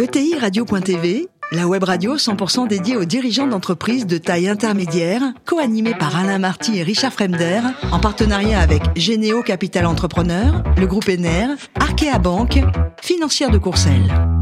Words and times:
ETI 0.00 0.38
Radio.tv, 0.38 1.28
la 1.52 1.66
web 1.66 1.84
radio 1.84 2.16
100% 2.16 2.66
dédiée 2.66 2.96
aux 2.96 3.04
dirigeants 3.04 3.46
d'entreprises 3.46 4.06
de 4.06 4.16
taille 4.16 4.48
intermédiaire, 4.48 5.20
co-animée 5.44 5.94
par 5.94 6.16
Alain 6.16 6.38
Marty 6.38 6.78
et 6.78 6.82
Richard 6.82 7.12
Fremder, 7.12 7.60
en 7.92 8.00
partenariat 8.00 8.60
avec 8.60 8.80
Généo 8.96 9.42
Capital 9.42 9.84
Entrepreneur, 9.84 10.62
le 10.78 10.86
groupe 10.86 11.10
ENER, 11.10 11.48
Arkea 11.78 12.18
Banque, 12.18 12.60
financière 13.02 13.50
de 13.50 13.58
Courcelles. 13.58 14.39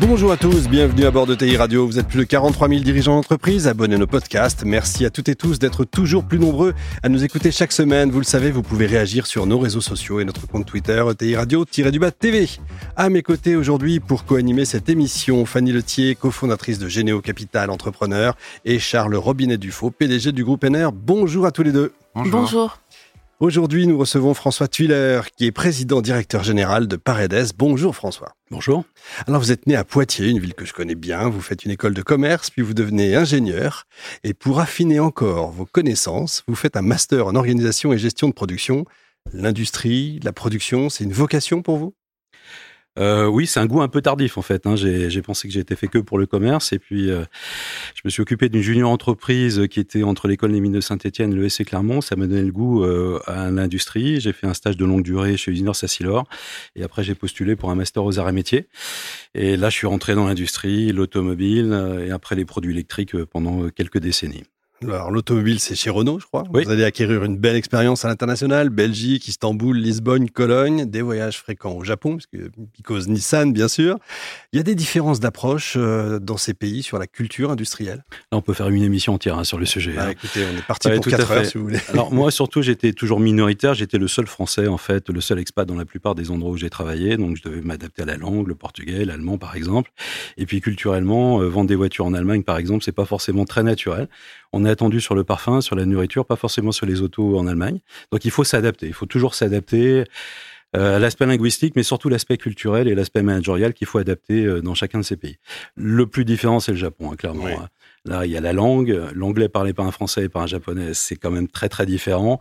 Bonjour 0.00 0.32
à 0.32 0.36
tous, 0.36 0.68
bienvenue 0.68 1.04
à 1.04 1.12
bord 1.12 1.24
de 1.24 1.36
TI 1.36 1.56
Radio. 1.56 1.86
Vous 1.86 2.00
êtes 2.00 2.08
plus 2.08 2.18
de 2.18 2.24
43 2.24 2.68
000 2.68 2.80
dirigeants 2.80 3.14
d'entreprise, 3.14 3.68
abonnez 3.68 3.96
nos 3.96 4.08
podcasts. 4.08 4.64
Merci 4.64 5.06
à 5.06 5.10
toutes 5.10 5.28
et 5.28 5.36
tous 5.36 5.60
d'être 5.60 5.84
toujours 5.84 6.24
plus 6.24 6.40
nombreux 6.40 6.74
à 7.04 7.08
nous 7.08 7.22
écouter 7.22 7.52
chaque 7.52 7.70
semaine. 7.70 8.10
Vous 8.10 8.18
le 8.18 8.24
savez, 8.24 8.50
vous 8.50 8.62
pouvez 8.62 8.86
réagir 8.86 9.28
sur 9.28 9.46
nos 9.46 9.56
réseaux 9.56 9.80
sociaux 9.80 10.18
et 10.18 10.24
notre 10.24 10.48
compte 10.48 10.66
Twitter, 10.66 11.04
TI 11.16 11.36
Radio-du-bas 11.36 12.10
TV. 12.10 12.48
À 12.96 13.08
mes 13.08 13.22
côtés 13.22 13.54
aujourd'hui 13.54 14.00
pour 14.00 14.24
co-animer 14.24 14.64
cette 14.64 14.88
émission, 14.88 15.46
Fanny 15.46 15.70
Letier, 15.70 16.16
cofondatrice 16.16 16.80
de 16.80 16.88
Généo 16.88 17.20
Capital 17.20 17.70
Entrepreneur 17.70 18.34
et 18.64 18.80
Charles 18.80 19.14
Robinet 19.14 19.58
Dufaux, 19.58 19.92
PDG 19.92 20.32
du 20.32 20.42
groupe 20.42 20.64
NR. 20.64 20.90
Bonjour 20.90 21.46
à 21.46 21.52
tous 21.52 21.62
les 21.62 21.72
deux. 21.72 21.92
Bonjour. 22.16 22.40
Bonjour. 22.40 22.78
Aujourd'hui, 23.40 23.88
nous 23.88 23.98
recevons 23.98 24.32
François 24.32 24.68
Tuiler, 24.68 25.20
qui 25.36 25.46
est 25.46 25.52
président 25.52 26.00
directeur 26.00 26.44
général 26.44 26.86
de 26.86 26.94
Paredes. 26.94 27.50
Bonjour 27.58 27.96
François. 27.96 28.36
Bonjour. 28.52 28.84
Alors 29.26 29.40
vous 29.40 29.50
êtes 29.50 29.66
né 29.66 29.74
à 29.74 29.82
Poitiers, 29.82 30.28
une 30.28 30.38
ville 30.38 30.54
que 30.54 30.64
je 30.64 30.72
connais 30.72 30.94
bien, 30.94 31.28
vous 31.28 31.40
faites 31.40 31.64
une 31.64 31.72
école 31.72 31.94
de 31.94 32.02
commerce, 32.02 32.50
puis 32.50 32.62
vous 32.62 32.74
devenez 32.74 33.16
ingénieur, 33.16 33.88
et 34.22 34.34
pour 34.34 34.60
affiner 34.60 35.00
encore 35.00 35.50
vos 35.50 35.66
connaissances, 35.66 36.44
vous 36.46 36.54
faites 36.54 36.76
un 36.76 36.82
master 36.82 37.26
en 37.26 37.34
organisation 37.34 37.92
et 37.92 37.98
gestion 37.98 38.28
de 38.28 38.34
production. 38.34 38.84
L'industrie, 39.32 40.20
la 40.22 40.32
production, 40.32 40.88
c'est 40.88 41.02
une 41.02 41.12
vocation 41.12 41.60
pour 41.60 41.76
vous? 41.76 41.94
Euh, 42.98 43.26
oui, 43.26 43.46
c'est 43.46 43.58
un 43.58 43.66
goût 43.66 43.82
un 43.82 43.88
peu 43.88 44.00
tardif 44.00 44.38
en 44.38 44.42
fait. 44.42 44.66
Hein. 44.66 44.76
J'ai 44.76 45.22
pensé 45.22 45.48
que 45.48 45.54
j'étais 45.54 45.74
fait 45.74 45.88
que 45.88 45.98
pour 45.98 46.18
le 46.18 46.26
commerce 46.26 46.72
et 46.72 46.78
puis 46.78 47.10
euh, 47.10 47.24
je 47.94 48.02
me 48.04 48.10
suis 48.10 48.22
occupé 48.22 48.48
d'une 48.48 48.62
junior 48.62 48.90
entreprise 48.90 49.66
qui 49.68 49.80
était 49.80 50.04
entre 50.04 50.28
l'école 50.28 50.52
des 50.52 50.60
mines 50.60 50.72
de 50.72 50.80
Saint-Etienne 50.80 51.32
et 51.32 51.36
le 51.36 51.48
SC 51.48 51.64
Clermont. 51.64 52.00
Ça 52.00 52.14
m'a 52.14 52.26
donné 52.26 52.42
le 52.42 52.52
goût 52.52 52.84
euh, 52.84 53.20
à 53.26 53.50
l'industrie. 53.50 54.20
J'ai 54.20 54.32
fait 54.32 54.46
un 54.46 54.54
stage 54.54 54.76
de 54.76 54.84
longue 54.84 55.02
durée 55.02 55.36
chez 55.36 55.50
Usinor 55.50 55.74
Sassilor 55.74 56.28
et 56.76 56.84
après 56.84 57.02
j'ai 57.02 57.14
postulé 57.14 57.56
pour 57.56 57.70
un 57.70 57.74
master 57.74 58.04
aux 58.04 58.18
arts 58.18 58.28
et 58.28 58.32
métiers. 58.32 58.68
Et 59.34 59.56
là, 59.56 59.68
je 59.68 59.74
suis 59.74 59.86
rentré 59.88 60.14
dans 60.14 60.26
l'industrie, 60.26 60.92
l'automobile 60.92 62.00
et 62.06 62.10
après 62.12 62.36
les 62.36 62.44
produits 62.44 62.72
électriques 62.72 63.16
pendant 63.24 63.68
quelques 63.70 63.98
décennies. 63.98 64.44
Alors, 64.82 65.10
l'automobile, 65.10 65.60
c'est 65.60 65.74
chez 65.74 65.88
Renault, 65.88 66.18
je 66.18 66.26
crois. 66.26 66.44
Vous 66.50 66.70
allez 66.70 66.84
acquérir 66.84 67.24
une 67.24 67.38
belle 67.38 67.56
expérience 67.56 68.04
à 68.04 68.08
l'international. 68.08 68.68
Belgique, 68.68 69.28
Istanbul, 69.28 69.76
Lisbonne, 69.76 70.28
Cologne, 70.28 70.84
des 70.84 71.00
voyages 71.00 71.38
fréquents 71.38 71.72
au 71.72 71.84
Japon, 71.84 72.16
parce 72.16 72.26
que 72.26 73.08
Nissan, 73.08 73.52
bien 73.52 73.68
sûr. 73.68 73.98
Il 74.54 74.58
y 74.58 74.60
a 74.60 74.62
des 74.62 74.76
différences 74.76 75.18
d'approche 75.18 75.74
euh, 75.76 76.20
dans 76.20 76.36
ces 76.36 76.54
pays 76.54 76.84
sur 76.84 76.96
la 76.96 77.08
culture 77.08 77.50
industrielle. 77.50 78.04
Là, 78.30 78.38
on 78.38 78.40
peut 78.40 78.54
faire 78.54 78.68
une 78.68 78.84
émission 78.84 79.12
entière 79.12 79.36
hein, 79.36 79.42
sur 79.42 79.58
le 79.58 79.66
sujet. 79.66 79.96
Ah, 79.98 80.04
hein. 80.04 80.10
Écoutez, 80.10 80.44
on 80.46 80.56
est 80.56 80.64
parti 80.64 80.88
pour 80.90 81.04
4 81.04 81.32
heures, 81.32 81.44
si 81.44 81.58
vous 81.58 81.64
voulez. 81.64 81.80
Alors, 81.92 82.14
moi, 82.14 82.30
surtout, 82.30 82.62
j'étais 82.62 82.92
toujours 82.92 83.18
minoritaire. 83.18 83.74
J'étais 83.74 83.98
le 83.98 84.06
seul 84.06 84.28
français, 84.28 84.68
en 84.68 84.78
fait, 84.78 85.10
le 85.10 85.20
seul 85.20 85.40
expat 85.40 85.66
dans 85.66 85.74
la 85.74 85.84
plupart 85.84 86.14
des 86.14 86.30
endroits 86.30 86.52
où 86.52 86.56
j'ai 86.56 86.70
travaillé. 86.70 87.16
Donc, 87.16 87.36
je 87.36 87.42
devais 87.42 87.62
m'adapter 87.62 88.02
à 88.02 88.04
la 88.04 88.16
langue, 88.16 88.46
le 88.46 88.54
portugais, 88.54 89.04
l'allemand, 89.04 89.38
par 89.38 89.56
exemple. 89.56 89.90
Et 90.36 90.46
puis, 90.46 90.60
culturellement, 90.60 91.40
euh, 91.40 91.48
vendre 91.48 91.66
des 91.66 91.74
voitures 91.74 92.06
en 92.06 92.14
Allemagne, 92.14 92.44
par 92.44 92.58
exemple, 92.58 92.84
c'est 92.84 92.92
pas 92.92 93.06
forcément 93.06 93.46
très 93.46 93.64
naturel. 93.64 94.06
On 94.52 94.64
est 94.64 94.70
attendu 94.70 95.00
sur 95.00 95.16
le 95.16 95.24
parfum, 95.24 95.62
sur 95.62 95.74
la 95.74 95.84
nourriture, 95.84 96.26
pas 96.26 96.36
forcément 96.36 96.70
sur 96.70 96.86
les 96.86 97.02
autos 97.02 97.36
en 97.36 97.48
Allemagne. 97.48 97.80
Donc 98.12 98.24
il 98.24 98.30
faut 98.30 98.44
s'adapter, 98.44 98.86
il 98.86 98.92
faut 98.92 99.06
toujours 99.06 99.34
s'adapter 99.34 100.04
euh, 100.76 100.98
l'aspect 100.98 101.26
linguistique, 101.26 101.74
mais 101.76 101.82
surtout 101.82 102.08
l'aspect 102.08 102.36
culturel 102.36 102.88
et 102.88 102.94
l'aspect 102.94 103.22
managérial 103.22 103.74
qu'il 103.74 103.86
faut 103.86 103.98
adapter 103.98 104.44
euh, 104.44 104.60
dans 104.60 104.74
chacun 104.74 104.98
de 104.98 105.04
ces 105.04 105.16
pays. 105.16 105.36
Le 105.76 106.06
plus 106.06 106.24
différent, 106.24 106.60
c'est 106.60 106.72
le 106.72 106.78
Japon, 106.78 107.12
hein, 107.12 107.16
clairement. 107.16 107.46
Hein. 107.46 107.68
Là, 108.06 108.26
il 108.26 108.32
y 108.32 108.36
a 108.36 108.40
la 108.40 108.52
langue. 108.52 109.00
L'anglais 109.14 109.48
parlé 109.48 109.72
par 109.72 109.86
un 109.86 109.90
Français 109.90 110.24
et 110.24 110.28
par 110.28 110.42
un 110.42 110.46
Japonais, 110.46 110.92
c'est 110.92 111.16
quand 111.16 111.30
même 111.30 111.48
très, 111.48 111.68
très 111.68 111.86
différent. 111.86 112.38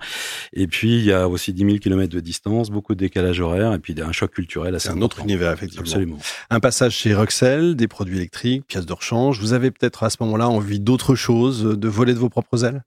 Et 0.52 0.68
puis, 0.68 0.98
il 0.98 1.06
y 1.06 1.14
a 1.14 1.30
aussi 1.30 1.54
10 1.54 1.66
000 1.66 1.78
km 1.78 2.14
de 2.14 2.20
distance, 2.20 2.70
beaucoup 2.70 2.96
de 2.96 3.00
décalage 3.00 3.40
horaire, 3.40 3.74
et 3.74 3.80
puis 3.80 3.96
un 4.02 4.12
choc 4.12 4.32
culturel 4.32 4.76
assez 4.76 4.90
C'est 4.90 4.94
un 4.94 5.02
autre 5.02 5.22
univers, 5.22 5.54
effectivement. 5.54 5.86
Absolument. 5.86 6.18
Un 6.50 6.60
passage 6.60 6.96
chez 6.96 7.14
Ruxel, 7.14 7.76
des 7.76 7.88
produits 7.88 8.18
électriques, 8.18 8.66
pièces 8.68 8.86
de 8.86 8.94
rechange. 8.94 9.40
Vous 9.40 9.54
avez 9.54 9.72
peut-être 9.72 10.04
à 10.04 10.10
ce 10.10 10.18
moment-là 10.22 10.50
envie 10.50 10.80
d'autre 10.80 11.16
chose, 11.16 11.64
de 11.64 11.88
voler 11.88 12.14
de 12.14 12.20
vos 12.20 12.30
propres 12.30 12.66
ailes? 12.66 12.84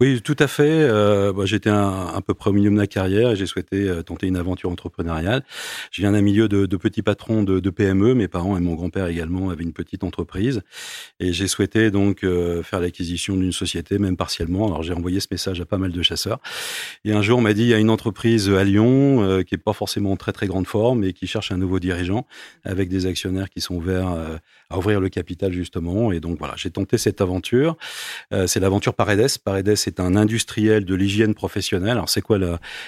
Oui, 0.00 0.20
tout 0.22 0.36
à 0.38 0.46
fait. 0.46 0.64
Euh, 0.68 1.32
bah, 1.32 1.44
J'étais 1.46 1.70
un, 1.70 2.20
peu 2.26 2.34
près 2.34 2.50
au 2.50 2.52
milieu 2.52 2.70
de 2.70 2.74
ma 2.74 2.86
carrière 2.86 3.30
et 3.30 3.36
j'ai 3.36 3.46
souhaité 3.46 3.88
euh, 3.88 4.02
tenter 4.02 4.26
une 4.26 4.36
aventure 4.36 4.70
entrepreneuriale. 4.70 5.44
Je 5.90 6.02
viens 6.02 6.12
d'un 6.12 6.20
milieu 6.20 6.48
de, 6.48 6.66
de, 6.66 6.76
petits 6.76 7.02
patrons 7.02 7.42
de, 7.42 7.60
de, 7.60 7.70
PME. 7.70 8.14
Mes 8.14 8.28
parents 8.28 8.56
et 8.56 8.60
mon 8.60 8.74
grand-père 8.74 9.06
également 9.06 9.50
avaient 9.50 9.64
une 9.64 9.72
petite 9.72 10.04
entreprise 10.04 10.62
et 11.20 11.32
j'ai 11.32 11.48
souhaité 11.48 11.90
donc 11.90 12.24
euh, 12.24 12.62
faire 12.62 12.80
l'acquisition 12.80 13.36
d'une 13.36 13.52
société, 13.52 13.98
même 13.98 14.16
partiellement. 14.16 14.66
Alors 14.66 14.82
j'ai 14.82 14.92
envoyé 14.92 15.20
ce 15.20 15.28
message 15.30 15.60
à 15.60 15.64
pas 15.64 15.78
mal 15.78 15.92
de 15.92 16.02
chasseurs. 16.02 16.40
Et 17.04 17.12
un 17.12 17.22
jour, 17.22 17.38
on 17.38 17.42
m'a 17.42 17.54
dit 17.54 17.62
il 17.62 17.68
y 17.68 17.74
a 17.74 17.78
une 17.78 17.90
entreprise 17.90 18.50
à 18.50 18.64
Lyon 18.64 19.22
euh, 19.22 19.42
qui 19.42 19.54
est 19.54 19.58
pas 19.58 19.72
forcément 19.72 20.12
en 20.12 20.16
très 20.16 20.32
très 20.32 20.46
grande 20.46 20.66
forme 20.66 21.04
et 21.04 21.12
qui 21.12 21.26
cherche 21.26 21.52
un 21.52 21.56
nouveau 21.56 21.78
dirigeant 21.78 22.26
avec 22.64 22.88
des 22.88 23.06
actionnaires 23.06 23.48
qui 23.48 23.60
sont 23.60 23.74
ouverts 23.74 24.12
euh, 24.12 24.36
à 24.68 24.78
ouvrir 24.78 25.00
le 25.00 25.08
capital 25.08 25.52
justement. 25.52 26.12
Et 26.12 26.20
donc 26.20 26.38
voilà, 26.38 26.54
j'ai 26.56 26.70
tenté 26.70 26.98
cette 26.98 27.20
aventure. 27.20 27.76
C'est 28.46 28.60
l'aventure 28.60 28.94
Paredes. 28.94 29.38
Paredes 29.44 29.55
c'est 29.76 30.00
un 30.00 30.16
industriel 30.16 30.84
de 30.84 30.94
l'hygiène 30.94 31.34
professionnelle. 31.34 31.92
Alors, 31.92 32.08
c'est 32.08 32.22
quoi 32.22 32.38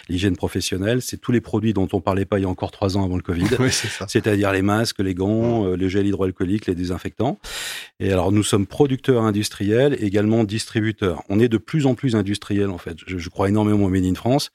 l'hygiène 0.08 0.36
professionnelle? 0.36 1.02
C'est 1.02 1.18
tous 1.18 1.32
les 1.32 1.40
produits 1.40 1.72
dont 1.72 1.88
on 1.92 2.00
parlait 2.00 2.24
pas 2.24 2.38
il 2.38 2.42
y 2.42 2.44
a 2.44 2.48
encore 2.48 2.70
trois 2.70 2.96
ans 2.96 3.04
avant 3.04 3.16
le 3.16 3.22
Covid. 3.22 3.48
C'est-à-dire 4.08 4.52
les 4.52 4.62
masques, 4.62 5.00
les 5.00 5.14
gants, 5.14 5.66
euh, 5.66 5.76
les 5.76 5.88
gels 5.88 6.06
hydroalcooliques, 6.06 6.66
les 6.66 6.74
désinfectants. 6.74 7.38
Et 8.00 8.12
alors, 8.12 8.30
nous 8.30 8.44
sommes 8.44 8.68
producteurs 8.68 9.24
industriels, 9.24 9.96
également 10.00 10.44
distributeurs. 10.44 11.24
On 11.28 11.40
est 11.40 11.48
de 11.48 11.58
plus 11.58 11.84
en 11.84 11.96
plus 11.96 12.14
industriels, 12.14 12.70
en 12.70 12.78
fait. 12.78 12.96
Je, 13.04 13.28
crois 13.28 13.48
énormément 13.48 13.86
au 13.86 13.88
Made 13.88 14.04
in 14.04 14.14
France, 14.14 14.52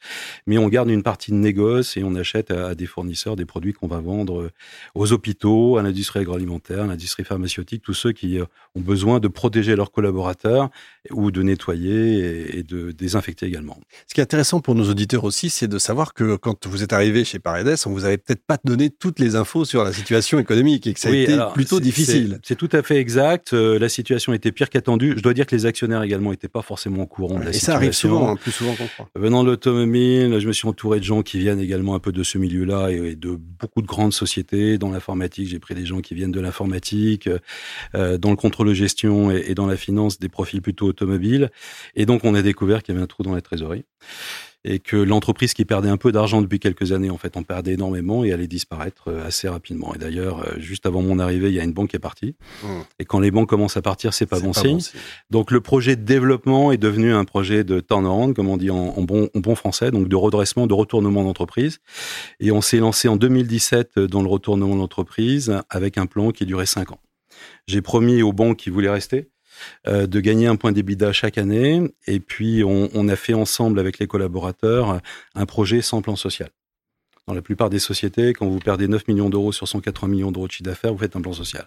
mais 0.48 0.58
on 0.58 0.70
garde 0.70 0.90
une 0.90 1.04
partie 1.04 1.32
de 1.32 1.36
négoce 1.36 1.98
et 1.98 2.06
on 2.06 2.16
achète 2.16 2.52
à, 2.52 2.74
des 2.74 2.86
fournisseurs 2.86 3.36
des 3.36 3.44
produits 3.44 3.74
qu'on 3.74 3.88
va 3.88 4.00
vendre 4.00 4.44
euh, 4.44 4.52
aux 4.96 5.12
hôpitaux, 5.12 5.76
à 5.78 5.84
l'industrie 5.84 6.22
agroalimentaire, 6.22 6.84
à 6.84 6.88
l'industrie 6.88 7.26
pharmaceutique, 7.26 7.82
tous 7.84 7.94
ceux 7.94 8.14
qui 8.14 8.40
euh, 8.40 8.46
ont 8.76 8.82
besoin 8.82 9.20
de 9.20 9.28
protéger 9.28 9.76
leurs 9.76 9.92
collaborateurs 9.92 10.70
ou 11.12 11.30
de 11.30 11.44
nettoyer 11.44 12.58
et, 12.58 12.64
de 12.64 12.92
désinfecter 12.92 13.46
également. 13.46 13.78
Ce 14.08 14.14
qui 14.14 14.22
est 14.22 14.24
intéressant 14.24 14.62
pour 14.62 14.74
nos 14.74 14.90
auditeurs 14.90 15.26
aussi, 15.26 15.50
c'est 15.50 15.68
de 15.68 15.80
savoir 15.80 16.14
que 16.14 16.38
quand 16.38 16.66
vous 16.66 16.82
êtes 16.82 16.94
arrivé 16.94 17.26
chez 17.26 17.40
Paredes, 17.40 17.76
on 17.86 17.90
vous 17.90 18.06
avait 18.06 18.18
peut-être 18.18 18.46
pas 18.46 18.58
donné 18.64 18.90
toutes 18.90 19.20
les 19.20 19.36
infos 19.36 19.66
sur 19.66 19.84
la 19.84 19.92
situation 19.92 20.40
économique 20.40 20.88
et 20.88 20.94
que 20.94 21.00
ça 21.02 21.10
a 21.10 21.12
été 21.12 21.38
plutôt 21.54 21.82
difficile. 21.82 22.40
C'est 22.42 22.56
tout 22.56 22.70
à 22.72 22.82
fait 22.84 22.98
exact. 22.98 23.33
Euh, 23.54 23.80
la 23.80 23.90
situation 23.90 24.34
était 24.34 24.52
pire 24.52 24.70
qu'attendue. 24.70 25.14
Je 25.18 25.22
dois 25.22 25.34
dire 25.34 25.46
que 25.46 25.56
les 25.56 25.66
actionnaires 25.66 26.04
également 26.04 26.32
n'étaient 26.32 26.48
pas 26.48 26.62
forcément 26.62 27.04
au 27.04 27.06
courant 27.06 27.40
de 27.40 27.46
la 27.46 27.54
situation. 27.54 27.72
Et 27.72 27.74
ça 27.74 27.76
arrive 27.76 27.92
souvent, 27.92 28.30
hein, 28.30 28.36
plus 28.36 28.52
souvent 28.52 28.74
qu'on 28.76 28.88
croit. 28.88 29.10
Venant 29.16 29.44
de 29.44 29.50
l'automobile, 29.50 30.40
je 30.40 30.48
me 30.48 30.54
suis 30.54 30.68
entouré 30.68 31.00
de 31.00 31.04
gens 31.04 31.22
qui 31.22 31.40
viennent 31.40 31.60
également 31.60 31.96
un 31.96 32.00
peu 32.00 32.12
de 32.12 32.24
ce 32.24 32.38
milieu-là 32.38 32.90
et 32.90 33.16
de 33.16 33.36
beaucoup 33.36 33.82
de 33.82 33.88
grandes 33.88 34.14
sociétés. 34.14 34.78
Dans 34.78 34.92
l'informatique, 34.92 35.48
j'ai 35.48 35.60
pris 35.60 35.76
des 35.76 35.86
gens 35.86 36.02
qui 36.02 36.16
viennent 36.16 36.32
de 36.32 36.42
l'informatique, 36.42 37.30
euh, 37.96 38.18
dans 38.18 38.30
le 38.30 38.36
contrôle 38.36 38.68
de 38.68 38.74
gestion 38.74 39.32
et, 39.32 39.44
et 39.48 39.56
dans 39.56 39.68
la 39.68 39.78
finance, 39.78 40.20
des 40.20 40.30
profils 40.30 40.62
plutôt 40.62 40.88
automobiles. 40.88 41.50
Et 41.96 42.06
donc, 42.06 42.24
on 42.24 42.36
a 42.36 42.42
découvert 42.42 42.84
qu'il 42.84 42.94
y 42.94 42.98
avait 42.98 43.04
un 43.04 43.08
trou 43.08 43.24
dans 43.24 43.34
la 43.34 43.42
trésorerie 43.42 43.86
et 44.66 44.80
que 44.80 44.96
l'entreprise 44.96 45.54
qui 45.54 45.66
perdait 45.66 45.90
un 45.90 45.98
peu 45.98 46.12
d'argent 46.12 46.42
depuis 46.42 46.60
quelques 46.60 46.92
années, 46.92 47.10
en 47.10 47.18
fait, 47.18 47.36
en 47.36 47.44
perdait 47.44 47.74
énormément 47.74 48.24
et 48.24 48.32
allait 48.32 48.48
disparaître 48.48 49.10
euh, 49.10 49.28
assez 49.28 49.50
rapidement. 49.50 49.94
Et 49.94 49.98
d'ailleurs, 49.98 50.40
euh, 50.40 50.54
juste 50.58 50.86
avant 50.86 51.02
mon 51.02 51.20
arrivée, 51.20 51.50
il 51.50 51.54
y 51.54 51.60
a 51.60 51.64
une 51.64 51.74
banque 51.74 51.90
qui 51.90 51.96
est 51.98 52.00
partie. 52.00 52.36
Mmh. 52.64 52.68
Et 53.00 53.06
quand 53.06 53.20
les 53.20 53.32
banques 53.32 53.50
commencent 53.50 53.78
à 53.78 53.82
partir, 53.82 54.14
c'est 54.14 54.26
pas, 54.26 54.40
bon, 54.40 54.54
pas 54.54 54.62
signe. 54.62 54.74
bon 54.74 54.80
signe. 54.80 55.00
Donc, 55.30 55.52
le 55.52 55.60
projet 55.60 55.96
de 55.96 56.04
développement 56.04 56.72
est 56.72 56.78
devenu 56.78 57.14
un 57.14 57.26
projet 57.26 57.64
de 57.64 57.82
turnaround, 57.82 58.36
comme 58.36 58.48
on 58.48 58.58
dit 58.58 58.70
en, 58.70 59.02
bon, 59.02 59.30
en 59.34 59.40
bon 59.40 59.56
français, 59.56 59.92
donc 59.92 60.08
de 60.08 60.16
redressement, 60.16 60.66
de 60.66 60.74
retournement 60.74 61.24
d'entreprise. 61.24 61.80
Et 62.40 62.52
on 62.52 62.62
s'est 62.62 62.80
lancé 62.80 63.08
en 63.08 63.18
2017 63.18 64.00
dans 64.00 64.22
le 64.22 64.30
retournement 64.30 64.76
d'entreprise 64.76 65.54
avec 65.70 65.98
un 65.98 66.06
plan 66.06 66.32
qui 66.32 66.46
durait 66.46 66.66
cinq 66.66 66.92
ans. 66.92 67.00
J'ai 67.68 67.82
promis 67.82 68.22
aux 68.22 68.34
banques 68.34 68.58
qui 68.58 68.70
voulaient 68.70 68.90
rester 68.90 69.30
euh, 69.88 70.08
de 70.08 70.20
gagner 70.20 70.48
un 70.48 70.56
point 70.56 70.72
d'EBITDA 70.72 71.14
chaque 71.14 71.38
année. 71.38 71.82
Et 72.08 72.20
puis, 72.20 72.64
on, 72.64 73.08
a 73.08 73.16
fait 73.16 73.34
ensemble 73.34 73.80
avec 73.80 74.00
les 74.00 74.08
collaborateurs 74.08 75.02
un 75.36 75.46
projet 75.46 75.82
sans 75.82 76.02
plan 76.02 76.16
social. 76.16 76.50
Dans 77.28 77.34
la 77.34 77.42
plupart 77.42 77.70
des 77.70 77.80
sociétés, 77.80 78.34
quand 78.34 78.48
vous 78.48 78.60
perdez 78.60 78.88
9 78.88 79.08
millions 79.08 79.30
d'euros 79.30 79.54
sur 79.54 79.68
180 79.68 80.10
millions 80.10 80.32
d'euros 80.32 80.48
de 80.48 80.52
chiffre 80.52 80.64
d'affaires, 80.64 80.92
vous 80.92 81.00
faites 81.00 81.16
un 81.16 81.22
plan 81.22 81.32
social. 81.32 81.66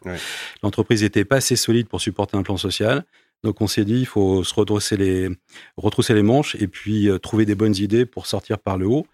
L'entreprise 0.62 1.02
n'était 1.02 1.24
pas 1.24 1.36
assez 1.36 1.56
solide 1.56 1.88
pour 1.88 2.00
supporter 2.00 2.36
un 2.36 2.42
plan 2.42 2.58
social. 2.58 3.04
Donc 3.44 3.60
on 3.60 3.66
s'est 3.66 3.84
dit, 3.84 4.00
il 4.00 4.06
faut 4.06 4.42
se 4.42 4.54
redresser 4.54 4.96
les, 4.96 5.28
retrousser 5.76 6.14
les 6.14 6.22
manches 6.22 6.56
et 6.58 6.66
puis 6.66 7.08
euh, 7.08 7.18
trouver 7.18 7.44
des 7.44 7.54
bonnes 7.54 7.76
idées 7.76 8.06
pour 8.06 8.26
sortir 8.26 8.58
par 8.58 8.76
le 8.76 8.86
haut. 8.86 9.06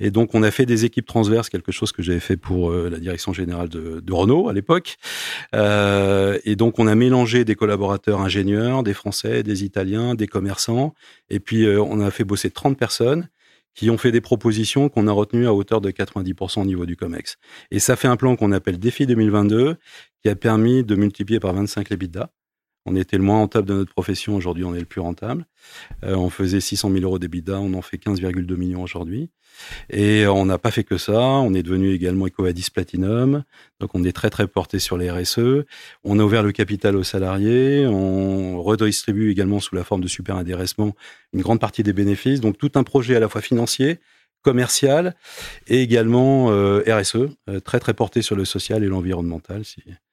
Et 0.00 0.10
donc 0.10 0.34
on 0.34 0.42
a 0.42 0.50
fait 0.50 0.66
des 0.66 0.84
équipes 0.84 1.06
transverses, 1.06 1.48
quelque 1.48 1.72
chose 1.72 1.92
que 1.92 2.02
j'avais 2.02 2.20
fait 2.20 2.36
pour 2.36 2.70
euh, 2.70 2.88
la 2.88 2.98
direction 2.98 3.32
générale 3.32 3.68
de, 3.68 4.00
de 4.00 4.12
Renault 4.12 4.48
à 4.48 4.52
l'époque. 4.52 4.96
Euh, 5.54 6.38
et 6.44 6.56
donc 6.56 6.78
on 6.78 6.86
a 6.86 6.94
mélangé 6.94 7.44
des 7.44 7.54
collaborateurs 7.54 8.20
ingénieurs, 8.20 8.82
des 8.82 8.94
Français, 8.94 9.42
des 9.42 9.64
Italiens, 9.64 10.14
des 10.14 10.26
commerçants. 10.26 10.94
Et 11.28 11.40
puis 11.40 11.64
euh, 11.64 11.82
on 11.82 12.00
a 12.00 12.10
fait 12.10 12.24
bosser 12.24 12.50
30 12.50 12.78
personnes 12.78 13.28
qui 13.74 13.90
ont 13.90 13.98
fait 13.98 14.10
des 14.10 14.22
propositions 14.22 14.88
qu'on 14.88 15.06
a 15.06 15.12
retenues 15.12 15.46
à 15.46 15.52
hauteur 15.52 15.82
de 15.82 15.90
90% 15.90 16.62
au 16.62 16.64
niveau 16.64 16.86
du 16.86 16.96
COMEX. 16.96 17.36
Et 17.70 17.78
ça 17.78 17.94
fait 17.94 18.08
un 18.08 18.16
plan 18.16 18.34
qu'on 18.34 18.52
appelle 18.52 18.78
Défi 18.78 19.06
2022, 19.06 19.76
qui 20.22 20.30
a 20.30 20.34
permis 20.34 20.82
de 20.82 20.96
multiplier 20.96 21.40
par 21.40 21.52
25 21.52 21.90
les 21.90 21.96
bidas. 21.98 22.30
On 22.86 22.96
était 22.96 23.16
le 23.16 23.24
moins 23.24 23.38
rentable 23.38 23.68
de 23.68 23.74
notre 23.74 23.92
profession, 23.92 24.36
aujourd'hui 24.36 24.64
on 24.64 24.74
est 24.74 24.80
le 24.80 24.86
plus 24.86 25.00
rentable. 25.00 25.44
Euh, 26.04 26.14
on 26.14 26.30
faisait 26.30 26.60
600 26.60 26.90
000 26.92 27.02
euros 27.02 27.18
d'EBITDA, 27.18 27.58
on 27.58 27.74
en 27.74 27.82
fait 27.82 27.96
15,2 27.96 28.56
millions 28.56 28.82
aujourd'hui. 28.82 29.30
Et 29.90 30.26
on 30.26 30.44
n'a 30.46 30.58
pas 30.58 30.70
fait 30.70 30.84
que 30.84 30.98
ça, 30.98 31.18
on 31.18 31.54
est 31.54 31.62
devenu 31.62 31.92
également 31.92 32.26
EcoVadis 32.26 32.70
Platinum, 32.72 33.42
donc 33.80 33.94
on 33.94 34.04
est 34.04 34.12
très 34.12 34.30
très 34.30 34.46
porté 34.46 34.78
sur 34.78 34.98
les 34.98 35.10
RSE. 35.10 35.64
On 36.04 36.18
a 36.18 36.22
ouvert 36.22 36.42
le 36.42 36.52
capital 36.52 36.94
aux 36.96 37.02
salariés, 37.02 37.86
on 37.86 38.62
redistribue 38.62 39.30
également 39.30 39.60
sous 39.60 39.74
la 39.74 39.84
forme 39.84 40.02
de 40.02 40.08
super 40.08 40.36
intéressement 40.36 40.94
une 41.32 41.42
grande 41.42 41.60
partie 41.60 41.82
des 41.82 41.92
bénéfices, 41.92 42.40
donc 42.40 42.58
tout 42.58 42.72
un 42.76 42.82
projet 42.82 43.16
à 43.16 43.20
la 43.20 43.28
fois 43.28 43.40
financier, 43.40 43.98
commercial 44.42 45.14
et 45.66 45.82
également 45.82 46.50
euh, 46.50 46.82
RSE, 46.86 47.16
euh, 47.48 47.60
très 47.60 47.80
très 47.80 47.94
porté 47.94 48.22
sur 48.22 48.36
le 48.36 48.44
social 48.44 48.84
et 48.84 48.86
l'environnemental. 48.86 49.62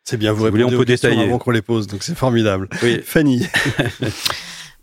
C'est 0.03 0.17
bien, 0.17 0.33
vous 0.33 0.43
répondez 0.43 0.63
on 0.63 0.69
peut 0.69 0.85
détailler 0.85 1.23
avant 1.23 1.37
qu'on 1.37 1.51
les 1.51 1.61
pose, 1.61 1.87
donc 1.87 2.03
c'est 2.03 2.15
formidable. 2.15 2.67
Oui. 2.81 3.01
Fanny. 3.05 3.47